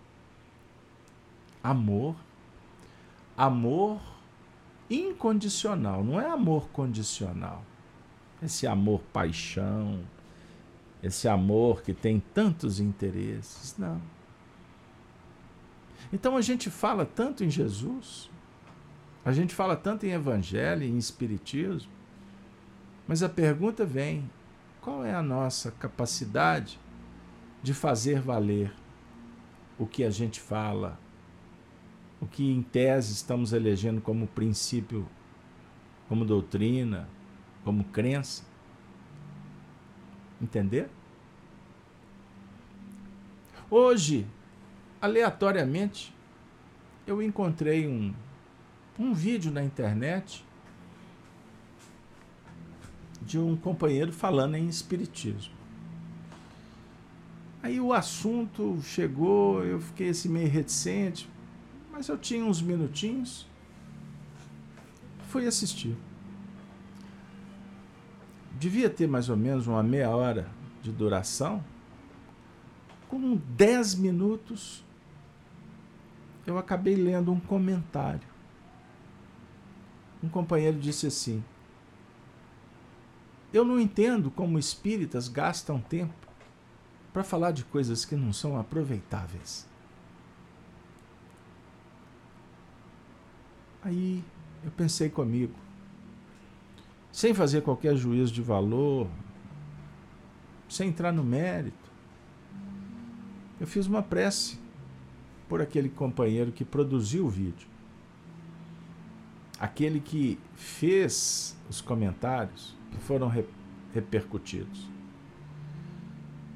[1.62, 2.16] Amor.
[3.36, 4.15] Amor
[4.88, 7.64] incondicional, não é amor condicional.
[8.42, 10.00] Esse amor paixão,
[11.02, 14.00] esse amor que tem tantos interesses, não.
[16.12, 18.30] Então a gente fala tanto em Jesus,
[19.24, 21.90] a gente fala tanto em Evangelho, em Espiritismo,
[23.08, 24.30] mas a pergunta vem:
[24.80, 26.78] qual é a nossa capacidade
[27.62, 28.72] de fazer valer
[29.78, 30.98] o que a gente fala,
[32.26, 35.08] o que em tese estamos elegendo como princípio,
[36.08, 37.08] como doutrina,
[37.64, 38.42] como crença?
[40.42, 40.90] Entender?
[43.70, 44.26] Hoje,
[45.00, 46.12] aleatoriamente,
[47.06, 48.12] eu encontrei um,
[48.98, 50.44] um vídeo na internet
[53.22, 55.54] de um companheiro falando em espiritismo.
[57.62, 61.28] Aí o assunto chegou, eu fiquei assim meio reticente,
[61.96, 63.46] mas eu tinha uns minutinhos,
[65.28, 65.96] fui assistir.
[68.58, 70.46] Devia ter mais ou menos uma meia hora
[70.82, 71.64] de duração.
[73.08, 74.84] Com 10 minutos,
[76.46, 78.28] eu acabei lendo um comentário.
[80.22, 81.42] Um companheiro disse assim:
[83.54, 86.12] Eu não entendo como espíritas gastam tempo
[87.10, 89.66] para falar de coisas que não são aproveitáveis.
[93.86, 94.20] Aí
[94.64, 95.54] eu pensei comigo,
[97.12, 99.06] sem fazer qualquer juízo de valor,
[100.68, 101.88] sem entrar no mérito,
[103.60, 104.58] eu fiz uma prece
[105.48, 107.68] por aquele companheiro que produziu o vídeo.
[109.60, 113.44] Aquele que fez os comentários que foram re
[113.94, 114.90] repercutidos.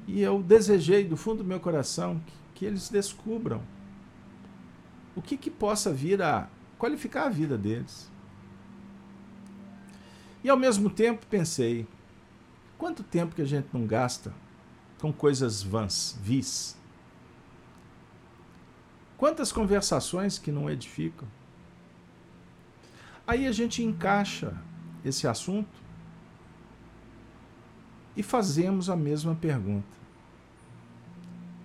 [0.05, 3.61] E eu desejei do fundo do meu coração que, que eles descubram
[5.15, 6.49] o que, que possa vir a
[6.81, 8.11] qualificar a vida deles.
[10.43, 11.87] E ao mesmo tempo pensei,
[12.75, 14.33] quanto tempo que a gente não gasta
[14.99, 16.75] com coisas vãs, vis,
[19.21, 21.27] Quantas conversações que não edificam?
[23.27, 24.59] Aí a gente encaixa
[25.05, 25.69] esse assunto
[28.17, 29.95] e fazemos a mesma pergunta.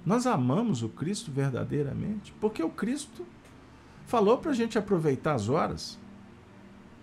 [0.05, 2.31] Nós amamos o Cristo verdadeiramente?
[2.39, 3.25] Porque o Cristo
[4.07, 5.99] falou para a gente aproveitar as horas.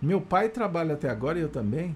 [0.01, 1.95] Meu pai trabalha até agora e eu também.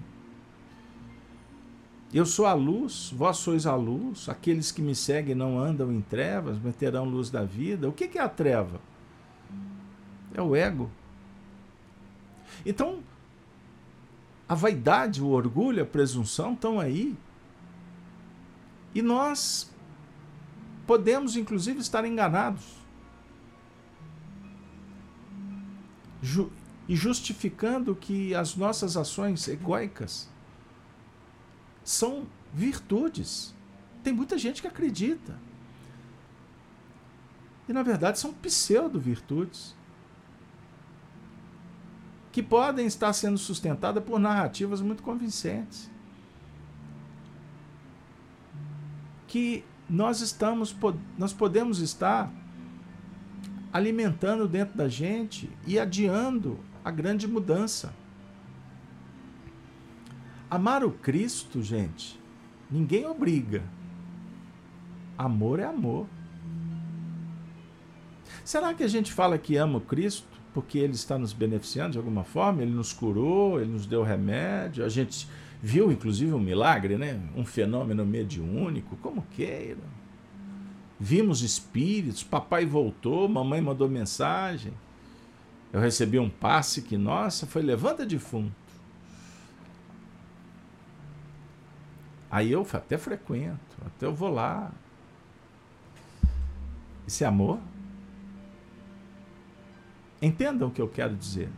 [2.12, 6.00] Eu sou a luz, vós sois a luz, aqueles que me seguem não andam em
[6.00, 7.88] trevas, mas terão luz da vida.
[7.88, 8.80] O que é a treva?
[10.32, 10.90] É o ego.
[12.64, 13.00] Então,
[14.48, 17.14] a vaidade, o orgulho, a presunção estão aí.
[18.94, 19.70] E nós
[20.86, 22.87] podemos, inclusive, estar enganados.
[26.20, 26.50] Ju
[26.88, 30.28] e justificando que as nossas ações egóicas
[31.84, 33.54] são virtudes.
[34.02, 35.38] Tem muita gente que acredita.
[37.68, 39.76] E na verdade são pseudo-virtudes.
[42.32, 45.90] Que podem estar sendo sustentadas por narrativas muito convincentes.
[49.26, 50.74] Que nós estamos
[51.18, 52.32] nós podemos estar
[53.72, 57.92] alimentando dentro da gente e adiando a grande mudança.
[60.50, 62.18] Amar o Cristo, gente,
[62.70, 63.62] ninguém obriga.
[65.16, 66.06] Amor é amor.
[68.44, 71.98] Será que a gente fala que ama o Cristo porque ele está nos beneficiando de
[71.98, 72.62] alguma forma?
[72.62, 75.28] Ele nos curou, ele nos deu remédio, a gente
[75.62, 77.20] viu inclusive um milagre, né?
[77.36, 79.97] um fenômeno mediúnico, como queira.
[81.00, 84.72] Vimos espíritos, papai voltou, mamãe mandou mensagem.
[85.72, 88.52] Eu recebi um passe que, nossa, foi levanta defunto.
[92.30, 94.72] Aí eu até frequento, até eu vou lá.
[97.06, 97.58] Isso é amor?
[100.20, 101.48] Entendam o que eu quero dizer.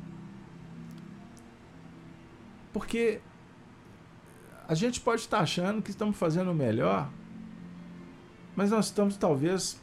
[2.73, 3.21] Porque
[4.69, 7.11] a gente pode estar achando que estamos fazendo o melhor,
[8.61, 9.81] mas nós estamos talvez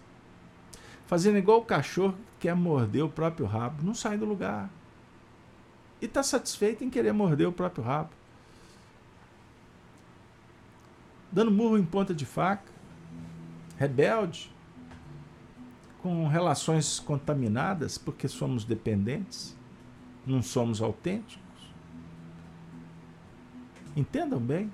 [1.07, 4.69] fazendo igual o cachorro que quer morder o próprio rabo, não sai do lugar.
[5.99, 8.11] E está satisfeito em querer morder o próprio rabo.
[11.31, 12.71] Dando murro em ponta de faca,
[13.77, 14.53] rebelde,
[16.03, 19.57] com relações contaminadas porque somos dependentes,
[20.23, 21.41] não somos autênticos.
[23.95, 24.71] Entendam bem.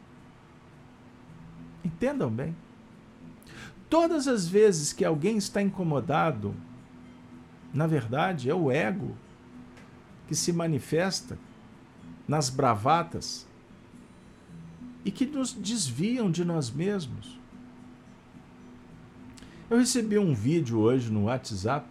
[1.86, 2.54] Entendam bem.
[3.94, 6.56] Todas as vezes que alguém está incomodado,
[7.72, 9.16] na verdade é o ego
[10.28, 11.38] que se manifesta
[12.28, 13.46] nas bravatas
[15.06, 17.40] e que nos desviam de nós mesmos.
[19.70, 21.88] Eu recebi um vídeo hoje no WhatsApp,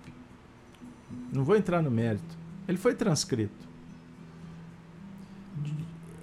[1.32, 2.36] não vou entrar no mérito,
[2.66, 3.68] ele foi transcrito.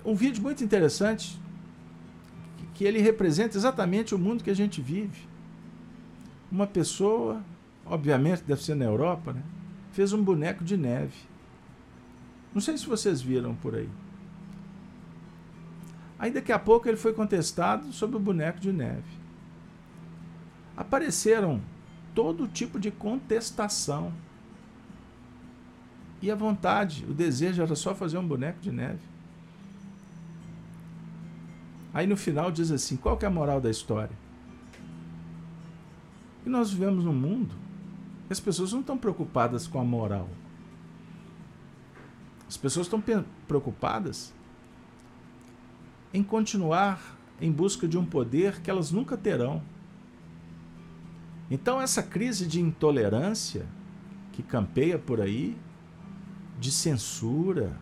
[0.03, 1.39] Um vídeo muito interessante,
[2.73, 5.28] que ele representa exatamente o mundo que a gente vive
[6.51, 7.41] uma pessoa,
[7.85, 9.43] obviamente deve ser na Europa, né,
[9.91, 11.15] fez um boneco de neve.
[12.53, 13.89] Não sei se vocês viram por aí.
[16.17, 19.19] Aí daqui a pouco ele foi contestado sobre o boneco de neve.
[20.75, 21.61] Apareceram
[22.13, 24.11] todo tipo de contestação.
[26.21, 28.99] E a vontade, o desejo era só fazer um boneco de neve.
[31.93, 34.15] Aí no final diz assim: qual que é a moral da história?
[36.45, 37.55] E nós vivemos num mundo
[38.27, 40.29] que as pessoas não estão preocupadas com a moral.
[42.47, 43.03] As pessoas estão
[43.47, 44.33] preocupadas
[46.13, 49.61] em continuar em busca de um poder que elas nunca terão.
[51.49, 53.65] Então, essa crise de intolerância
[54.31, 55.57] que campeia por aí,
[56.59, 57.75] de censura,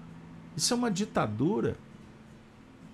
[0.56, 1.78] isso é uma ditadura.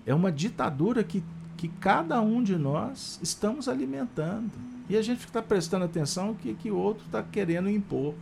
[0.06, 1.24] É uma ditadura que,
[1.58, 4.52] que cada um de nós estamos alimentando.
[4.90, 8.14] E a gente está prestando atenção no que, que o outro está querendo impor.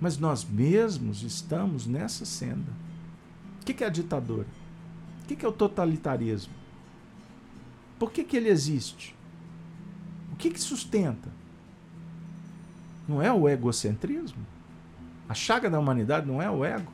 [0.00, 2.72] Mas nós mesmos estamos nessa senda.
[3.60, 4.46] O que, que é a ditadura?
[5.22, 6.52] O que, que é o totalitarismo?
[7.98, 9.14] Por que, que ele existe?
[10.32, 11.28] O que, que sustenta?
[13.06, 14.46] Não é o egocentrismo?
[15.28, 16.90] A chaga da humanidade não é o ego?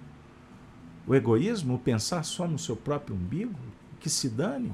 [1.06, 3.54] O egoísmo, o pensar só no seu próprio umbigo?
[4.00, 4.72] Que se dane?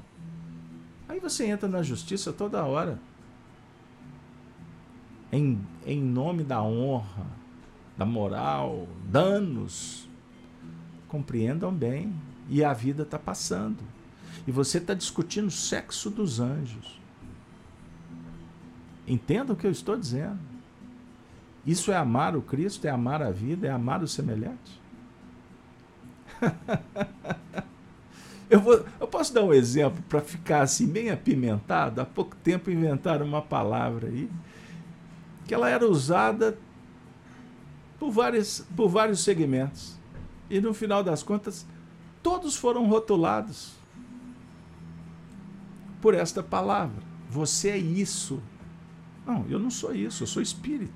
[1.09, 2.99] Aí você entra na justiça toda hora
[5.33, 7.27] em, em nome da honra,
[7.97, 10.07] da moral, danos.
[11.09, 12.15] Compreendam bem.
[12.49, 13.79] E a vida está passando.
[14.47, 17.01] E você está discutindo o sexo dos anjos.
[19.07, 20.39] Entendam o que eu estou dizendo.
[21.65, 24.83] Isso é amar o Cristo, é amar a vida, é amar o semelhante.
[28.51, 32.01] eu, vou, eu posso dar um exemplo para ficar assim bem apimentado?
[32.01, 34.29] Há pouco tempo inventaram uma palavra aí
[35.47, 36.59] que ela era usada
[37.99, 39.97] por, vários, por vários segmentos.
[40.51, 41.67] E no final das contas,
[42.23, 43.73] todos foram rotulados
[46.01, 47.03] por esta palavra.
[47.31, 48.43] Você é isso.
[49.27, 50.93] Não, eu não sou isso, eu sou espírito.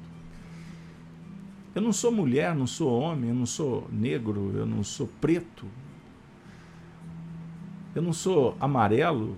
[1.74, 5.66] Eu não sou mulher, não sou homem, eu não sou negro, eu não sou preto.
[7.94, 9.36] Eu não sou amarelo,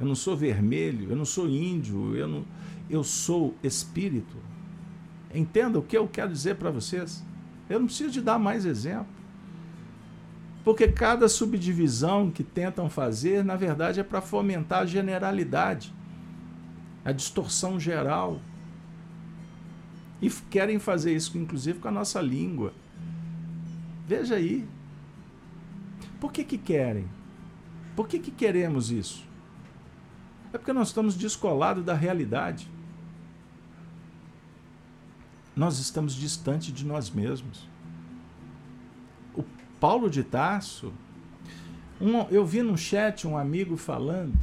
[0.00, 2.44] eu não sou vermelho, eu não sou índio, eu não
[2.88, 4.36] eu sou espírito.
[5.34, 7.24] Entenda o que eu quero dizer para vocês.
[7.68, 9.06] Eu não preciso de dar mais exemplo.
[10.64, 15.92] Porque cada subdivisão que tentam fazer, na verdade, é para fomentar a generalidade,
[17.04, 18.40] a distorção geral.
[20.22, 22.72] E querem fazer isso, inclusive, com a nossa língua.
[24.06, 24.66] Veja aí.
[26.18, 27.06] Por que, que querem?
[27.94, 29.24] Por que, que queremos isso?
[30.52, 32.70] É porque nós estamos descolados da realidade.
[35.54, 37.68] Nós estamos distante de nós mesmos.
[39.34, 39.44] O
[39.78, 40.92] Paulo de Tarso,
[42.00, 44.34] um, eu vi no chat um amigo falando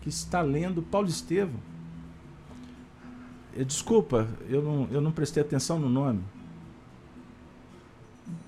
[0.00, 1.60] que está lendo Paulo Estevam.
[3.66, 6.22] Desculpa, eu não, eu não prestei atenção no nome.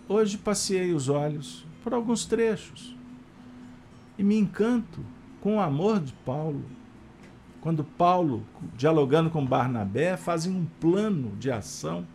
[0.08, 2.94] Hoje passei os olhos por alguns trechos
[4.18, 5.00] e me encanto
[5.40, 6.62] com o amor de Paulo.
[7.60, 8.44] Quando Paulo,
[8.76, 12.06] dialogando com Barnabé, fazem um plano de ação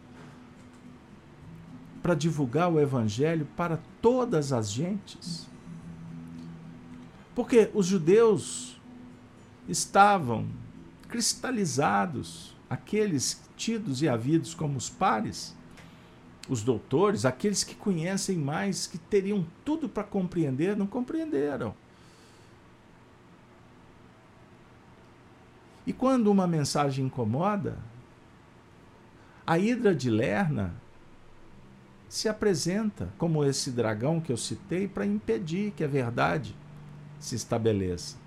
[2.02, 5.48] para divulgar o evangelho para todas as gentes.
[7.36, 8.80] Porque os judeus
[9.68, 10.48] estavam
[11.08, 15.56] cristalizados, aqueles tidos e havidos como os pares,
[16.50, 21.74] os doutores, aqueles que conhecem mais, que teriam tudo para compreender, não compreenderam.
[25.86, 27.78] E quando uma mensagem incomoda,
[29.46, 30.74] a Hidra de Lerna
[32.10, 36.56] se apresenta como esse dragão que eu citei para impedir que a verdade
[37.20, 38.18] se estabeleça.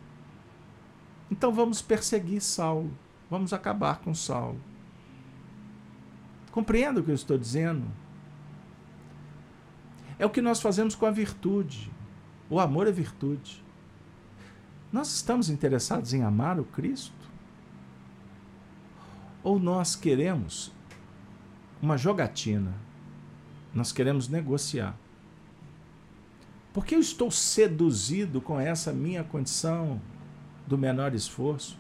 [1.31, 2.91] Então vamos perseguir Saulo,
[3.31, 4.61] vamos acabar com Saulo.
[6.53, 7.87] Compreenda o que eu estou dizendo?
[10.19, 11.91] É o que nós fazemos com a virtude.
[12.51, 13.63] O amor é virtude.
[14.91, 17.18] Nós estamos interessados em amar o Cristo?
[19.49, 20.71] Ou nós queremos
[21.81, 22.75] uma jogatina?
[23.73, 24.95] Nós queremos negociar.
[26.71, 30.03] Por que eu estou seduzido com essa minha condição
[30.67, 31.79] do menor esforço?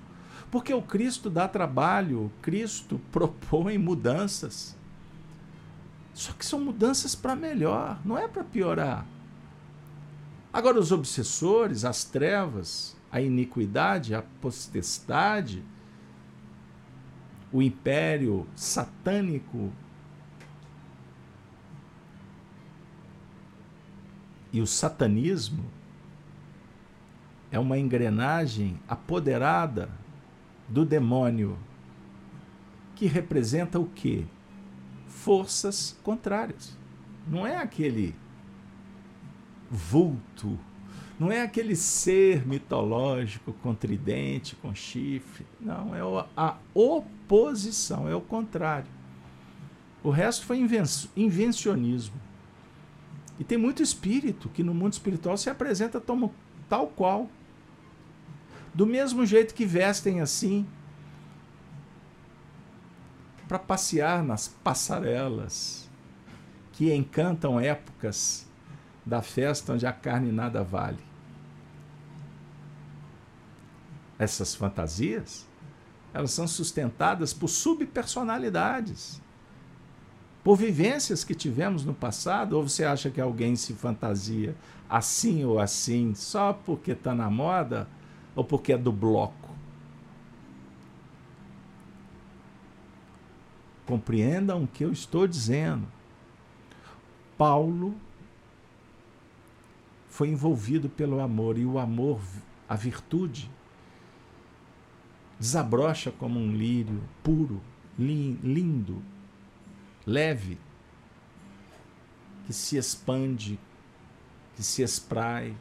[0.50, 4.74] Porque o Cristo dá trabalho, Cristo propõe mudanças.
[6.14, 9.06] Só que são mudanças para melhor, não é para piorar.
[10.50, 15.62] Agora, os obsessores, as trevas, a iniquidade, a potestade,
[17.52, 19.72] o império satânico
[24.52, 25.64] e o satanismo
[27.50, 29.90] é uma engrenagem apoderada
[30.68, 31.58] do demônio
[32.94, 34.26] que representa o quê?
[35.06, 36.76] Forças contrárias.
[37.26, 38.14] Não é aquele
[39.70, 40.58] vulto
[41.18, 45.44] não é aquele ser mitológico com tridente, com chifre.
[45.60, 46.00] Não, é
[46.36, 47.17] a oposição,
[48.08, 48.88] é o contrário.
[50.02, 50.58] O resto foi
[51.16, 52.20] invencionismo.
[53.38, 56.00] E tem muito espírito que no mundo espiritual se apresenta
[56.68, 57.28] tal qual.
[58.74, 60.66] Do mesmo jeito que vestem assim
[63.46, 65.88] para passear nas passarelas
[66.72, 68.46] que encantam épocas
[69.04, 71.08] da festa onde a carne nada vale.
[74.18, 75.46] essas fantasias,
[76.12, 79.20] elas são sustentadas por subpersonalidades,
[80.42, 84.56] por vivências que tivemos no passado, ou você acha que alguém se fantasia
[84.88, 87.88] assim ou assim só porque está na moda
[88.34, 89.48] ou porque é do bloco?
[93.84, 95.86] Compreendam o que eu estou dizendo.
[97.36, 97.94] Paulo
[100.08, 102.20] foi envolvido pelo amor e o amor,
[102.68, 103.50] a virtude,
[105.38, 107.60] desabrocha como um lírio puro,
[107.98, 109.02] lindo,
[110.06, 110.58] leve,
[112.46, 113.58] que se expande,
[114.56, 115.56] que se esprai,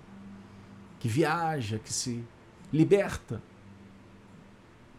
[1.00, 2.24] que viaja, que se
[2.72, 3.42] liberta.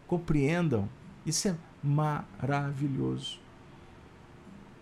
[0.07, 0.89] Compreendam,
[1.25, 3.39] isso é maravilhoso.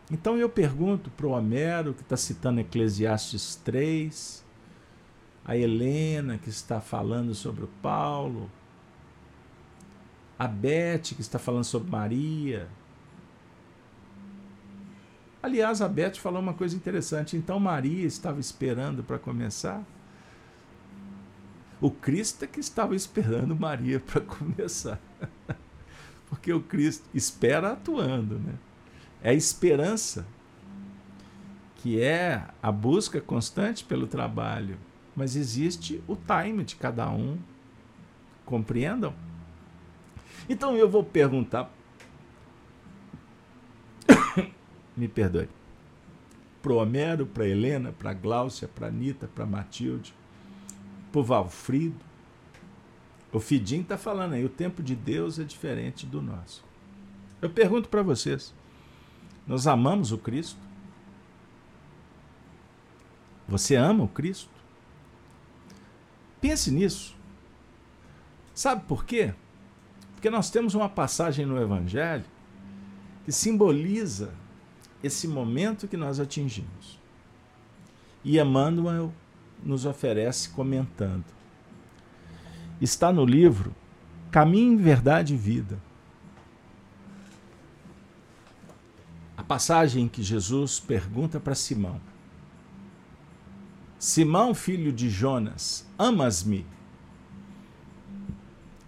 [0.10, 4.46] Então eu pergunto para o Homero, que está citando Eclesiastes 3,
[5.44, 8.50] a Helena, que está falando sobre o Paulo,
[10.38, 12.68] a Beth, que está falando sobre Maria.
[15.42, 17.36] Aliás, a Beth falou uma coisa interessante.
[17.36, 19.84] Então, Maria estava esperando para começar?
[21.80, 25.00] O Cristo é que estava esperando Maria para começar.
[26.30, 28.56] Porque o Cristo espera atuando, né?
[29.22, 30.26] É a esperança,
[31.78, 34.78] que é a busca constante pelo trabalho.
[35.16, 37.38] Mas existe o time de cada um.
[38.46, 39.14] Compreendam?
[40.50, 41.72] Então eu vou perguntar.
[44.96, 45.50] Me perdoe.
[46.62, 50.14] Para o Homero, para Helena, para Gláucia, para Anitta, para Matilde,
[51.12, 52.06] para o Valfrido.
[53.32, 56.64] O Fidim está falando aí, o tempo de Deus é diferente do nosso.
[57.42, 58.54] Eu pergunto para vocês:
[59.46, 60.60] nós amamos o Cristo?
[63.48, 64.50] Você ama o Cristo?
[66.42, 67.16] Pense nisso.
[68.54, 69.34] Sabe por quê?
[70.18, 72.26] Porque nós temos uma passagem no Evangelho
[73.24, 74.34] que simboliza
[75.04, 77.00] esse momento que nós atingimos.
[78.24, 79.14] E Emmanuel
[79.64, 81.24] nos oferece comentando.
[82.82, 83.76] Está no livro
[84.32, 85.80] Caminho, Verdade e Vida.
[89.38, 92.02] A passagem em que Jesus pergunta para Simão:
[94.00, 96.66] Simão, filho de Jonas, amas-me?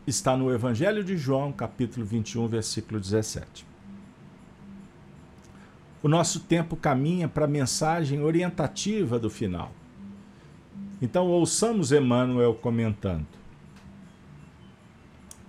[0.09, 3.65] Está no Evangelho de João, capítulo 21, versículo 17.
[6.01, 9.71] O nosso tempo caminha para a mensagem orientativa do final.
[11.01, 13.27] Então, ouçamos Emmanuel comentando.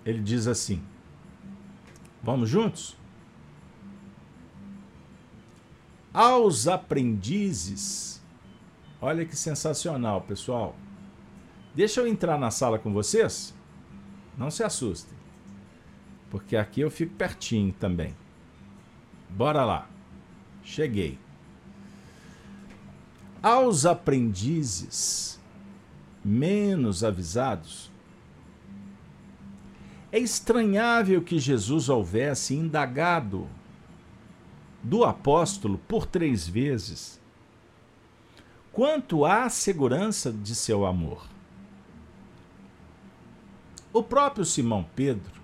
[0.04, 0.82] Ele diz assim:
[2.22, 2.96] Vamos juntos?
[6.12, 8.10] Aos aprendizes
[9.02, 10.76] Olha que sensacional, pessoal.
[11.74, 13.54] Deixa eu entrar na sala com vocês?
[14.40, 15.18] Não se assustem.
[16.30, 18.16] Porque aqui eu fico pertinho também.
[19.28, 19.86] Bora lá.
[20.64, 21.18] Cheguei.
[23.42, 25.38] Aos aprendizes
[26.24, 27.90] menos avisados,
[30.10, 33.46] é estranhável que Jesus houvesse indagado
[34.82, 37.20] do apóstolo por três vezes
[38.72, 41.28] quanto à segurança de seu amor.
[43.92, 45.40] O próprio Simão Pedro,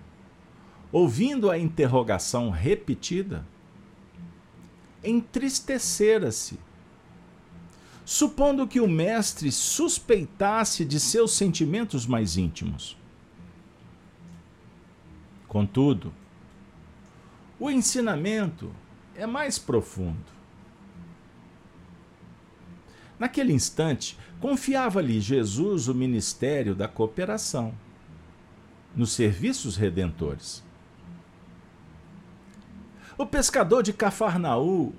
[0.91, 3.45] ouvindo a interrogação repetida,
[5.03, 6.57] entristecera-se,
[8.05, 12.97] supondo que o mestre suspeitasse de seus sentimentos mais íntimos.
[15.47, 16.13] Contudo,
[17.59, 18.71] o ensinamento
[19.13, 20.37] é mais profundo.
[23.19, 27.73] Naquele instante, confiava-lhe Jesus o ministério da cooperação,
[28.97, 30.61] nos serviços redentores.
[33.17, 34.93] O pescador de Cafarnaú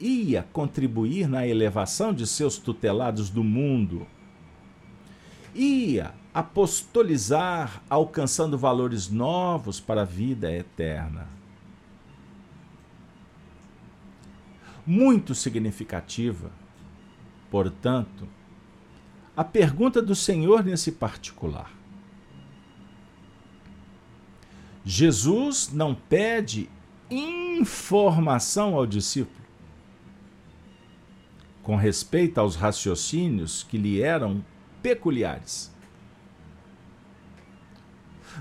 [0.00, 4.04] ia contribuir na elevação de seus tutelados do mundo.
[5.54, 11.28] Ia apostolizar, alcançando valores novos para a vida eterna.
[14.84, 16.50] Muito significativa
[17.52, 18.26] portanto,
[19.36, 21.70] a pergunta do Senhor nesse particular.
[24.84, 26.68] Jesus não pede
[27.10, 29.42] informação ao discípulo
[31.62, 34.44] com respeito aos raciocínios que lhe eram
[34.82, 35.70] peculiares.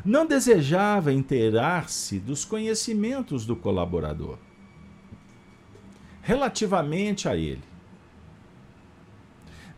[0.04, 4.40] Não desejava inteirar-se dos conhecimentos do colaborador
[6.24, 7.72] relativamente a ele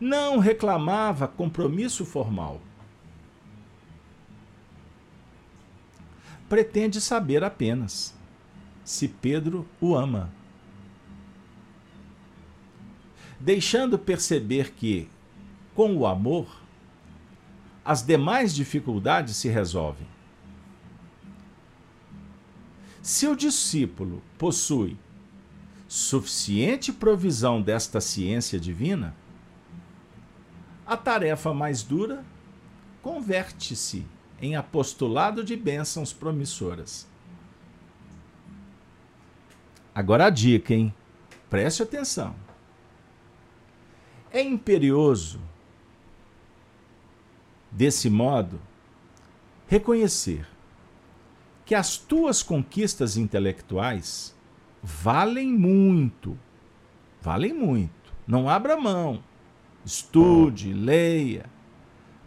[0.00, 2.60] não reclamava compromisso formal.
[6.48, 8.14] Pretende saber apenas
[8.84, 10.30] se Pedro o ama.
[13.40, 15.08] Deixando perceber que,
[15.74, 16.62] com o amor,
[17.84, 20.06] as demais dificuldades se resolvem.
[23.02, 24.96] Se o discípulo possui
[25.86, 29.14] suficiente provisão desta ciência divina,
[30.86, 32.24] a tarefa mais dura
[33.02, 34.06] converte-se
[34.40, 37.06] em apostolado de bênçãos promissoras.
[39.94, 40.92] Agora a dica, hein?
[41.48, 42.34] Preste atenção.
[44.30, 45.40] É imperioso,
[47.70, 48.60] desse modo,
[49.68, 50.46] reconhecer
[51.64, 54.34] que as tuas conquistas intelectuais
[54.82, 56.38] valem muito.
[57.22, 58.12] Valem muito.
[58.26, 59.22] Não abra mão.
[59.84, 61.46] Estude, leia,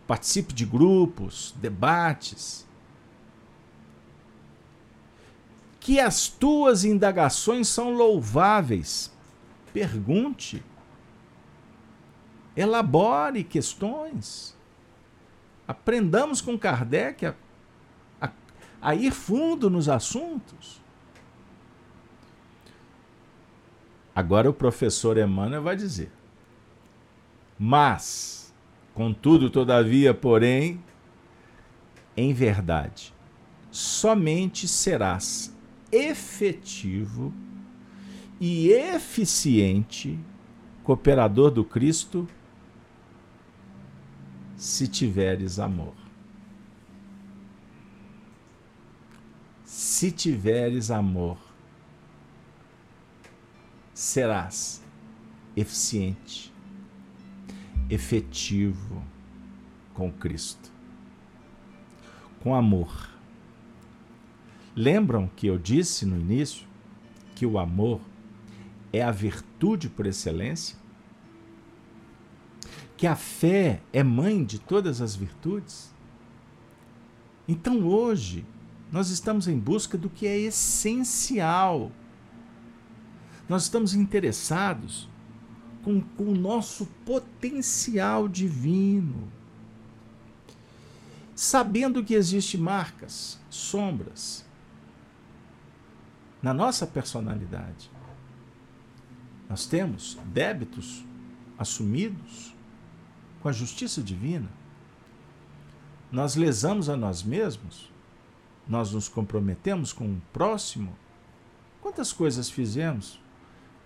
[0.08, 2.66] participe de grupos, debates.
[5.80, 9.12] Que as tuas indagações são louváveis.
[9.74, 10.64] Pergunte.
[12.56, 14.56] Elabore questões.
[15.68, 17.36] Aprendamos com Kardec a,
[18.22, 18.32] a,
[18.82, 20.82] a ir fundo nos assuntos.
[24.16, 26.12] Agora o professor Emmanuel vai dizer:
[27.60, 28.37] mas,
[28.98, 30.84] contudo, todavia, porém,
[32.16, 33.14] em verdade,
[33.70, 35.56] somente serás
[35.92, 37.32] efetivo
[38.42, 40.20] e eficiente
[40.84, 42.28] cooperador do Cristo
[44.56, 45.94] se tiveres amor.
[49.64, 51.38] Se tiveres amor,
[53.94, 54.84] serás
[55.56, 56.57] eficiente
[57.90, 59.04] efetivo
[59.94, 60.72] com Cristo.
[62.40, 63.10] Com amor.
[64.76, 66.68] Lembram que eu disse no início
[67.36, 68.00] que o amor
[68.94, 70.78] é a virtude por excelência?
[72.96, 75.94] Que a fé é mãe de todas as virtudes?
[77.48, 78.46] Então hoje,
[78.92, 81.92] nós estamos em busca do que é essencial.
[83.48, 85.10] Nós estamos interessados
[85.88, 89.32] com, com o nosso potencial divino.
[91.34, 94.46] Sabendo que existem marcas, sombras
[96.44, 97.90] na nossa personalidade.
[99.48, 101.06] Nós temos débitos
[101.58, 102.54] assumidos
[103.42, 104.50] com a justiça divina.
[106.12, 107.90] Nós lesamos a nós mesmos
[108.68, 110.94] nós nos comprometemos com o próximo?
[111.82, 113.18] Quantas coisas fizemos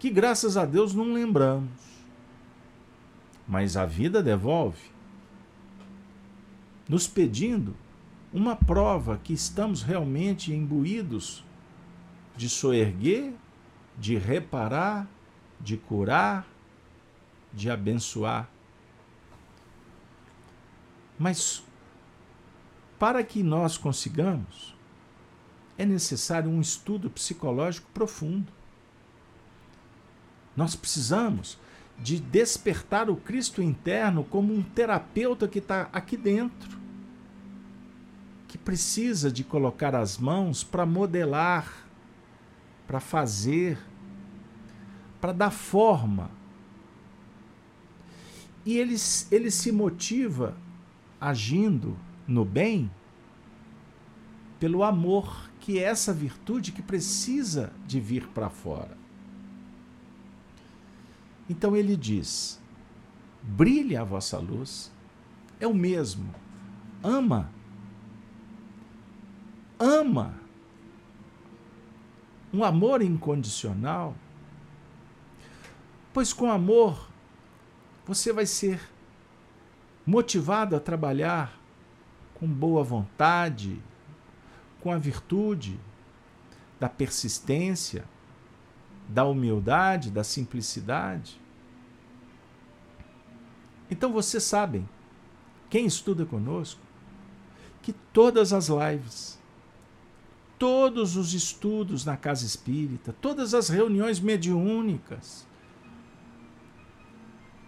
[0.01, 1.69] que, graças a Deus, não lembramos?
[3.47, 4.89] Mas a vida devolve,
[6.89, 7.75] nos pedindo
[8.33, 11.43] uma prova que estamos realmente imbuídos
[12.35, 13.31] de soerguer,
[13.95, 15.07] de reparar,
[15.59, 16.47] de curar,
[17.53, 18.49] de abençoar.
[21.19, 21.63] Mas
[22.97, 24.75] para que nós consigamos,
[25.77, 28.51] é necessário um estudo psicológico profundo.
[30.55, 31.57] Nós precisamos
[31.97, 36.79] de despertar o Cristo interno como um terapeuta que está aqui dentro,
[38.47, 41.87] que precisa de colocar as mãos para modelar,
[42.87, 43.77] para fazer,
[45.21, 46.29] para dar forma.
[48.65, 48.95] E ele,
[49.31, 50.57] ele se motiva
[51.19, 51.97] agindo
[52.27, 52.91] no bem
[54.59, 59.00] pelo amor, que é essa virtude que precisa de vir para fora.
[61.49, 62.59] Então ele diz:
[63.41, 64.91] brilhe a vossa luz,
[65.59, 66.33] é o mesmo,
[67.03, 67.49] ama,
[69.79, 70.33] ama,
[72.53, 74.15] um amor incondicional,
[76.13, 77.09] pois com amor
[78.05, 78.81] você vai ser
[80.05, 81.57] motivado a trabalhar
[82.33, 83.81] com boa vontade,
[84.81, 85.79] com a virtude
[86.79, 88.03] da persistência,
[89.13, 91.39] da humildade, da simplicidade.
[93.89, 94.87] Então vocês sabem,
[95.69, 96.79] quem estuda conosco,
[97.81, 99.37] que todas as lives,
[100.57, 105.45] todos os estudos na casa espírita, todas as reuniões mediúnicas,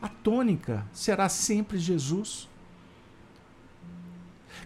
[0.02, 2.48] a tônica será sempre Jesus.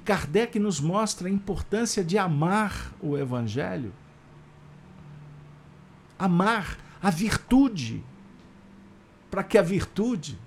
[0.03, 3.93] Kardec nos mostra a importância de amar o Evangelho,
[6.17, 8.03] amar a virtude,
[9.29, 10.37] para que a virtude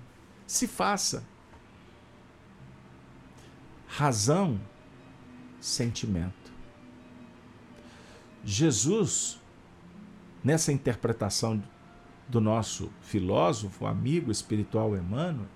[0.45, 1.23] se faça.
[3.87, 4.59] Razão,
[5.59, 6.51] sentimento.
[8.43, 9.39] Jesus,
[10.43, 11.61] nessa interpretação
[12.27, 15.47] do nosso filósofo, amigo espiritual Emmanuel,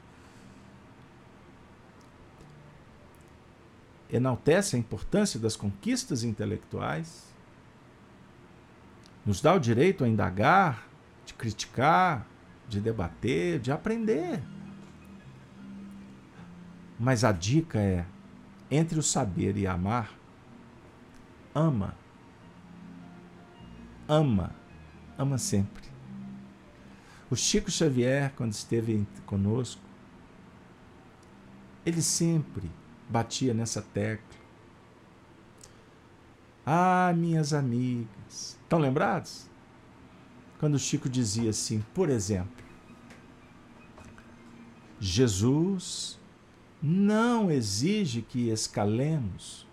[4.10, 7.34] enaltece a importância das conquistas intelectuais,
[9.26, 10.88] nos dá o direito a indagar,
[11.26, 12.28] de criticar,
[12.68, 14.42] de debater, de aprender.
[17.00, 18.06] Mas a dica é:
[18.70, 20.12] entre o saber e amar,
[21.54, 21.96] ama.
[24.08, 24.56] Ama.
[25.18, 25.84] Ama sempre.
[27.30, 29.82] O Chico Xavier, quando esteve conosco,
[31.86, 32.70] ele sempre
[33.10, 34.36] batia nessa tecla.
[36.66, 38.15] Ah, minhas amigas.
[38.28, 39.50] Estão lembrados?
[40.60, 42.64] Quando Chico dizia assim, por exemplo,
[45.00, 46.20] Jesus
[46.82, 49.68] não exige que escalemos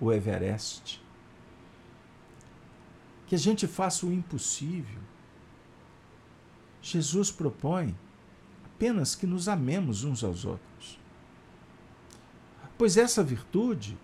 [0.00, 1.02] o Everest,
[3.26, 5.00] que a gente faça o impossível.
[6.82, 7.96] Jesus propõe
[8.64, 10.98] apenas que nos amemos uns aos outros.
[12.76, 13.98] Pois essa virtude,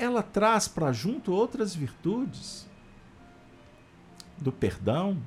[0.00, 2.66] ela traz para junto outras virtudes
[4.38, 5.20] do perdão,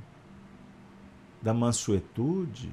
[1.39, 2.71] da mansuetude,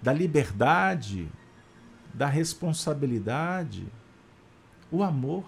[0.00, 1.30] da liberdade,
[2.14, 3.86] da responsabilidade,
[4.90, 5.44] o amor.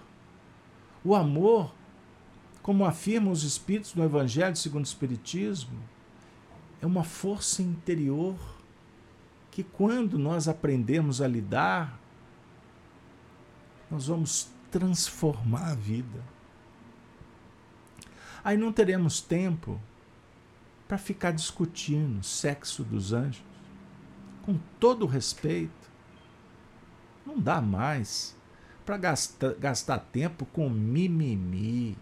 [1.03, 1.72] O amor,
[2.61, 5.79] como afirmam os espíritos no Evangelho segundo o Espiritismo,
[6.83, 8.37] é uma força interior
[9.51, 11.99] que, quando nós aprendemos a lidar
[13.91, 16.22] nós vamos transformar a vida.
[18.45, 19.81] Aí não teremos tempo
[20.87, 23.43] para ficar discutindo sexo dos anjos.
[24.43, 25.91] Com todo o respeito,
[27.24, 28.37] não dá mais
[28.85, 31.97] para gastar, gastar tempo com mimimi.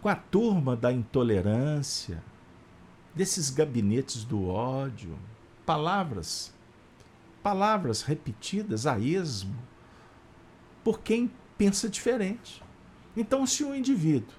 [0.00, 2.22] com a turma da intolerância,
[3.14, 5.18] desses gabinetes do ódio,
[5.66, 6.54] palavras,
[7.42, 9.71] palavras repetidas a esmo
[10.82, 12.62] por quem pensa diferente.
[13.16, 14.34] Então, se o indivíduo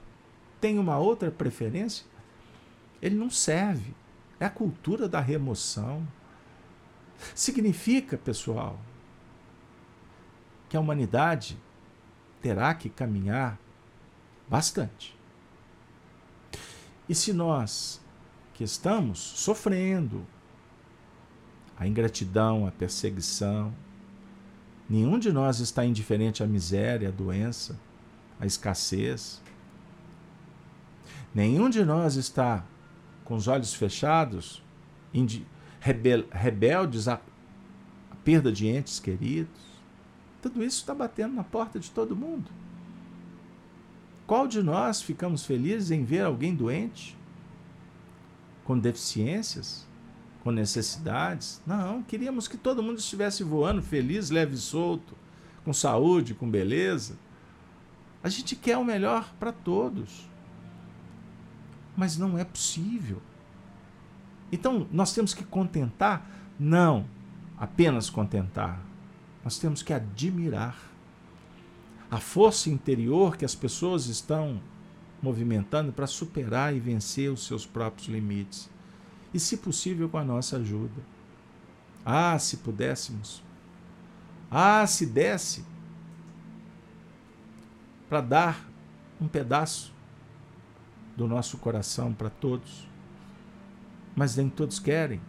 [0.59, 2.05] tem uma outra preferência,
[3.01, 3.93] ele não serve.
[4.39, 6.07] É a cultura da remoção.
[7.35, 8.79] Significa, pessoal,
[10.67, 11.57] que a humanidade
[12.41, 13.59] terá que caminhar
[14.47, 15.17] bastante.
[17.07, 18.01] E se nós
[18.53, 20.25] que estamos sofrendo
[21.77, 23.73] a ingratidão, a perseguição,
[24.93, 27.75] nenhum de nós está indiferente à miséria, à doença,
[28.39, 29.41] à escassez.
[31.33, 32.63] Nenhum de nós está
[33.25, 34.61] com os olhos fechados,
[35.79, 37.19] rebel rebeldes à
[38.23, 39.81] perda de entes queridos.
[40.43, 42.51] Tudo isso está batendo na porta de todo mundo.
[44.27, 47.17] Qual de nós ficamos felizes em ver alguém doente?
[48.63, 49.87] Com deficiências?
[50.43, 51.61] Com necessidades?
[51.65, 55.15] Não, queríamos que todo mundo estivesse voando feliz, leve e solto,
[55.63, 57.17] com saúde, com beleza.
[58.21, 60.29] A gente quer o melhor para todos.
[61.95, 63.21] Mas não é possível.
[64.51, 66.29] Então, nós temos que contentar?
[66.59, 67.05] Não
[67.57, 68.83] apenas contentar
[69.43, 70.77] nós temos que admirar
[72.09, 74.61] a força interior que as pessoas estão
[75.21, 78.69] movimentando para superar e vencer os seus próprios limites.
[79.33, 81.01] E, se possível, com a nossa ajuda.
[82.05, 83.43] Ah, se pudéssemos.
[84.51, 85.65] Ah, se desse
[88.07, 88.69] para dar
[89.19, 89.91] um pedaço
[91.17, 92.87] do nosso coração para todos.
[94.15, 95.19] Mas nem todos querem,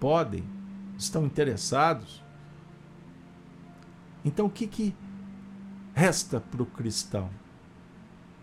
[0.00, 0.42] podem,
[0.98, 2.20] estão interessados.
[4.24, 4.94] Então, o que, que
[5.94, 7.30] resta para o cristão?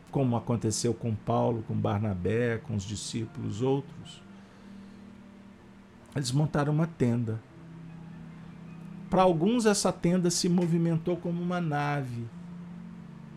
[0.10, 4.24] Como aconteceu com Paulo, com Barnabé, com os discípulos outros.
[6.16, 7.42] Eles montaram uma tenda.
[9.10, 12.28] Para alguns, essa tenda se movimentou como uma nave,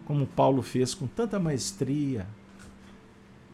[0.05, 2.27] como Paulo fez com tanta maestria,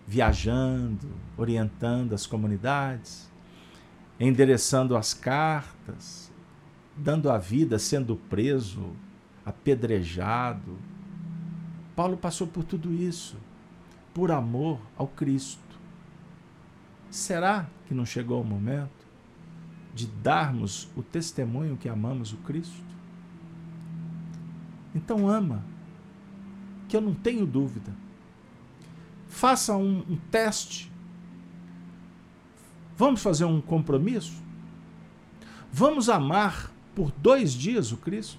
[0.07, 3.31] viajando, orientando as comunidades,
[4.19, 6.33] endereçando as cartas,
[6.97, 8.97] dando a vida, sendo preso,
[9.45, 10.77] apedrejado.
[11.95, 13.37] Paulo passou por tudo isso,
[14.13, 15.61] por amor ao Cristo.
[17.11, 18.98] Será que não chegou o momento
[19.99, 22.81] de darmos o testemunho que amamos o Cristo?
[24.95, 25.65] Então ama,
[26.89, 27.93] que eu não tenho dúvida.
[29.27, 30.91] Faça um, um teste.
[32.97, 34.41] Vamos fazer um compromisso?
[35.73, 38.39] Vamos amar por dois dias o Cristo.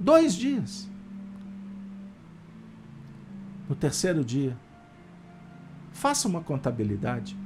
[0.00, 0.90] Dois dias.
[3.68, 4.56] No terceiro dia,
[5.92, 7.36] faça uma contabilidade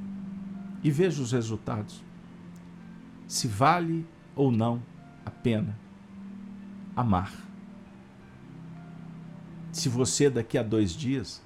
[0.83, 2.03] e veja os resultados.
[3.27, 4.81] Se vale ou não
[5.25, 5.77] a pena
[6.95, 7.33] amar.
[9.71, 11.43] Se você daqui a dois dias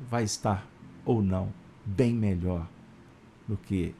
[0.00, 0.66] vai estar
[1.04, 1.52] ou não
[1.84, 2.66] bem melhor
[3.46, 3.94] do que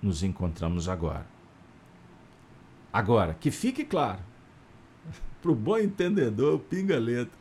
[0.00, 1.26] nos encontramos agora.
[2.92, 4.20] Agora, que fique claro,
[5.40, 7.38] para o bom entendedor, pinga letra,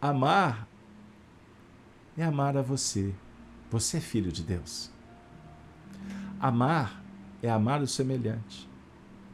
[0.00, 0.68] amar
[2.16, 3.14] é amar a você.
[3.70, 4.90] Você é filho de Deus.
[6.38, 7.01] Amar
[7.42, 8.68] é amar o semelhante,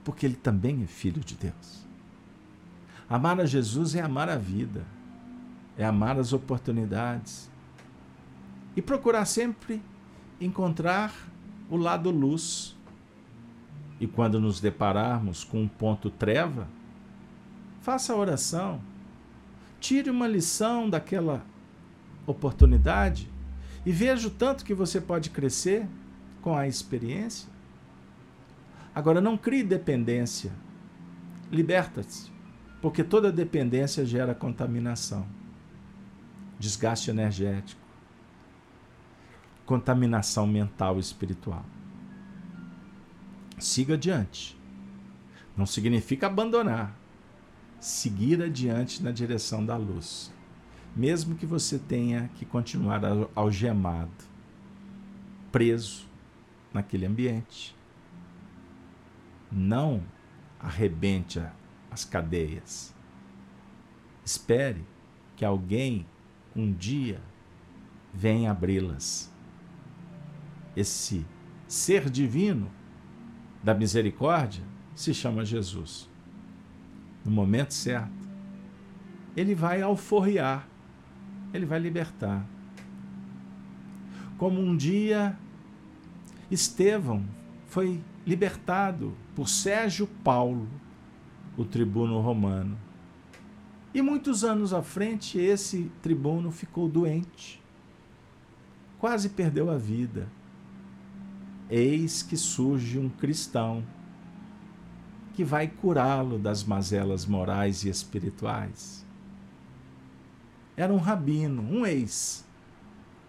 [0.02, 1.86] porque ele também é filho de Deus.
[3.08, 4.84] Amar a Jesus é amar a vida,
[5.76, 7.50] é amar as oportunidades
[8.74, 9.82] e procurar sempre
[10.40, 11.12] encontrar
[11.70, 12.76] o lado luz
[14.00, 16.68] e quando nos depararmos com um ponto treva,
[17.80, 18.80] faça a oração.
[19.80, 21.44] Tire uma lição daquela
[22.26, 23.28] oportunidade
[23.84, 25.86] e veja o tanto que você pode crescer
[26.42, 27.48] com a experiência.
[28.98, 30.50] Agora, não crie dependência.
[31.52, 32.30] Liberta-se,
[32.82, 35.26] porque toda dependência gera contaminação,
[36.58, 37.80] desgaste energético,
[39.64, 41.64] contaminação mental e espiritual
[43.58, 44.56] siga adiante.
[45.56, 46.96] Não significa abandonar.
[47.80, 50.32] Seguir adiante na direção da luz.
[50.96, 53.02] Mesmo que você tenha que continuar
[53.34, 54.10] algemado,
[55.52, 56.08] preso
[56.72, 57.76] naquele ambiente.
[59.50, 60.02] Não
[60.58, 61.42] arrebente
[61.90, 62.94] as cadeias.
[64.24, 64.84] Espere
[65.36, 66.06] que alguém
[66.54, 67.20] um dia
[68.12, 69.32] venha abri-las.
[70.76, 71.24] Esse
[71.66, 72.70] ser divino
[73.62, 76.08] da misericórdia se chama Jesus.
[77.24, 78.28] No momento certo,
[79.36, 80.68] ele vai alforriar
[81.52, 82.46] Ele vai libertar.
[84.36, 85.36] Como um dia
[86.50, 87.24] Estevão
[87.66, 90.68] foi libertado por Sérgio Paulo,
[91.56, 92.76] o tribuno romano.
[93.94, 97.58] E muitos anos à frente, esse tribuno ficou doente.
[98.98, 100.28] Quase perdeu a vida.
[101.70, 103.82] Eis que surge um cristão
[105.32, 109.06] que vai curá-lo das mazelas morais e espirituais.
[110.76, 112.46] Era um rabino, um ex,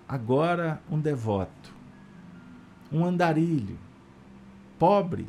[0.05, 1.73] agora um devoto,
[2.91, 3.79] um andarilho,
[4.79, 5.27] pobre,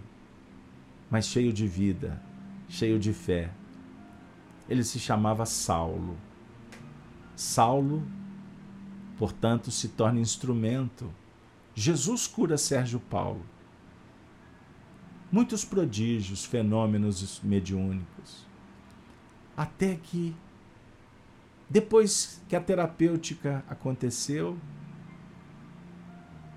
[1.11, 2.23] mas cheio de vida,
[2.69, 3.51] cheio de fé.
[4.69, 6.17] Ele se chamava Saulo.
[7.35, 8.07] Saulo,
[9.19, 11.13] portanto, se torna instrumento.
[11.75, 13.45] Jesus cura Sérgio Paulo.
[15.33, 18.47] Muitos prodígios, fenômenos mediúnicos.
[19.57, 20.35] Até que,
[21.69, 24.57] depois que a terapêutica aconteceu,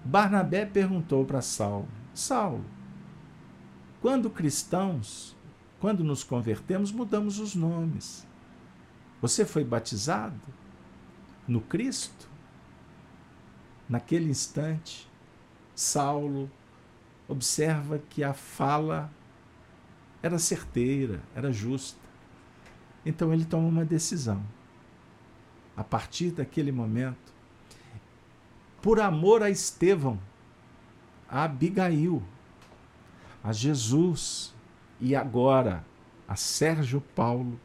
[0.05, 2.65] Barnabé perguntou para Saulo: Saulo,
[4.03, 5.33] quando cristãos,
[5.79, 8.27] quando nos convertemos, mudamos os nomes.
[9.21, 10.35] Você foi batizado
[11.47, 12.27] no Cristo?
[13.87, 15.09] Naquele instante,
[15.73, 16.51] Saulo
[17.29, 19.09] observa que a fala
[20.21, 21.97] era certeira, era justa.
[23.05, 24.43] Então ele toma uma decisão.
[25.77, 27.33] A partir daquele momento,
[28.81, 30.19] por amor a Estevão,
[31.25, 32.21] a Abigail,
[33.43, 34.53] a Jesus
[35.01, 35.85] e agora
[36.25, 37.59] a Sérgio Paulo,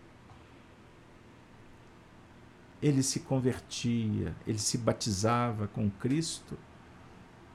[2.83, 6.59] ele se convertia, ele se batizava com Cristo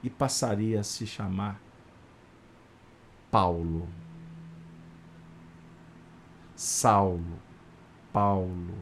[0.02, 1.60] e passaria a se chamar
[3.30, 3.88] Paulo.
[6.56, 7.38] Saulo,
[8.12, 8.74] Paulo,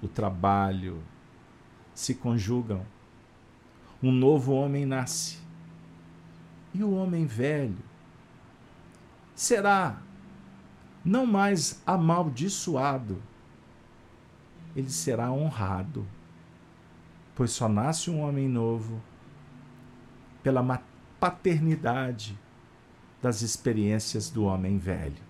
[0.00, 1.02] o trabalho
[1.94, 2.86] se conjugam.
[4.02, 5.38] Um novo homem nasce.
[6.72, 7.87] E o homem velho
[9.38, 10.02] será
[11.04, 13.22] não mais amaldiçoado,
[14.74, 16.04] ele será honrado,
[17.36, 19.00] pois só nasce um homem novo
[20.42, 20.82] pela
[21.20, 22.36] paternidade
[23.22, 25.22] das experiências do homem velho.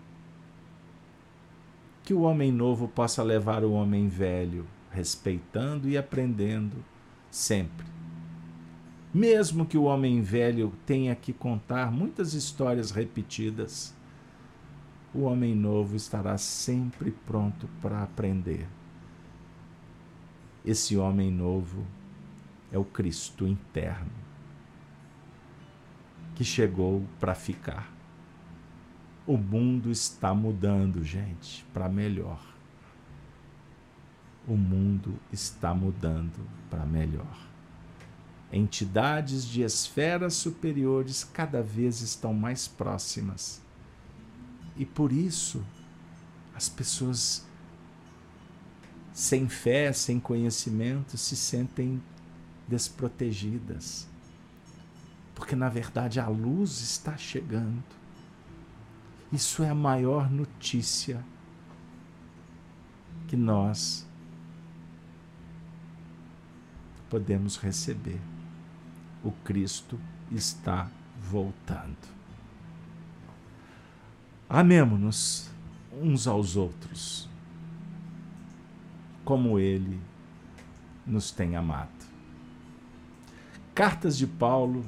[2.03, 6.83] Que o homem novo possa levar o homem velho, respeitando e aprendendo
[7.31, 7.87] sempre.
[9.13, 13.98] Mesmo que o homem velho tenha que contar muitas histórias repetidas,
[15.19, 18.69] o homem novo estará sempre pronto para aprender.
[20.65, 21.85] Esse homem novo
[22.71, 24.13] é o Cristo interno,
[26.37, 27.93] que chegou para ficar.
[29.27, 32.41] O mundo está mudando, gente, para melhor.
[34.47, 37.49] O mundo está mudando para melhor.
[38.53, 43.67] Entidades de esferas superiores cada vez estão mais próximas
[44.79, 45.63] e por isso
[46.55, 47.45] as pessoas
[49.13, 52.01] sem fé, sem conhecimento, se sentem
[52.69, 54.07] desprotegidas.
[55.35, 57.83] Porque na verdade a luz está chegando.
[59.33, 61.25] Isso é a maior notícia
[63.27, 64.07] que nós
[67.11, 68.21] podemos receber.
[69.25, 69.99] O Cristo
[70.31, 70.89] está
[71.21, 72.18] voltando.
[74.51, 75.51] Amemo-nos
[75.93, 77.29] uns aos outros,
[79.23, 80.01] como Ele
[81.07, 81.91] nos tem amado.
[83.75, 84.87] Cartas de Paulo,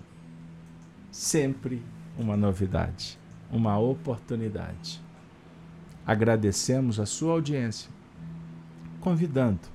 [1.10, 1.82] sempre
[2.16, 3.18] uma novidade,
[3.50, 4.98] uma oportunidade.
[6.06, 7.90] Agradecemos a sua audiência,
[8.98, 9.68] convidando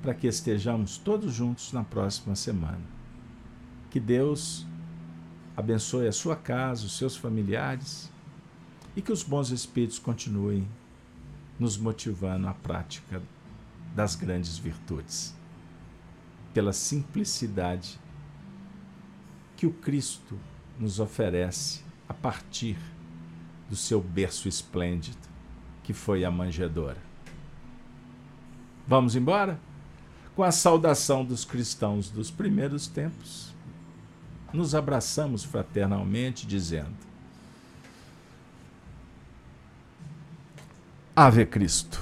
[0.00, 2.84] para que estejamos todos juntos na próxima semana.
[3.90, 4.64] Que Deus
[5.56, 8.08] abençoe a sua casa, os seus familiares
[8.98, 10.68] e que os bons espíritos continuem
[11.56, 13.22] nos motivando à prática
[13.94, 15.32] das grandes virtudes,
[16.52, 17.96] pela simplicidade
[19.56, 20.36] que o Cristo
[20.80, 22.76] nos oferece a partir
[23.70, 25.28] do seu berço esplêndido,
[25.84, 27.00] que foi a manjedoura.
[28.84, 29.60] Vamos embora?
[30.34, 33.54] Com a saudação dos cristãos dos primeiros tempos,
[34.52, 37.07] nos abraçamos fraternalmente, dizendo:
[41.20, 42.00] Ave Cristo.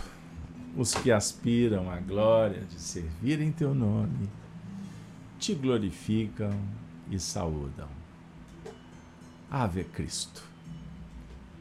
[0.77, 4.29] Os que aspiram à glória de servir em teu nome,
[5.39, 6.51] te glorificam
[7.11, 7.89] e saúdam.
[9.51, 10.43] Ave Cristo.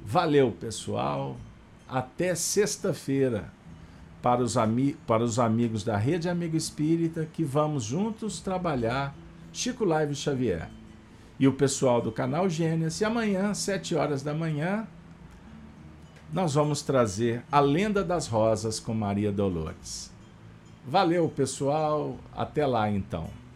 [0.06, 1.38] Valeu, pessoal.
[1.88, 3.49] Até sexta-feira
[4.22, 4.56] para os,
[5.07, 9.15] para os amigos da Rede Amigo Espírita que vamos juntos trabalhar
[9.53, 10.69] Chico Live Xavier.
[11.40, 14.86] E o pessoal do canal Gênesis, e amanhã, às 7 horas da manhã,
[16.34, 20.11] nós vamos trazer a Lenda das Rosas com Maria Dolores.
[20.85, 22.18] Valeu, pessoal.
[22.35, 23.30] Até lá, então.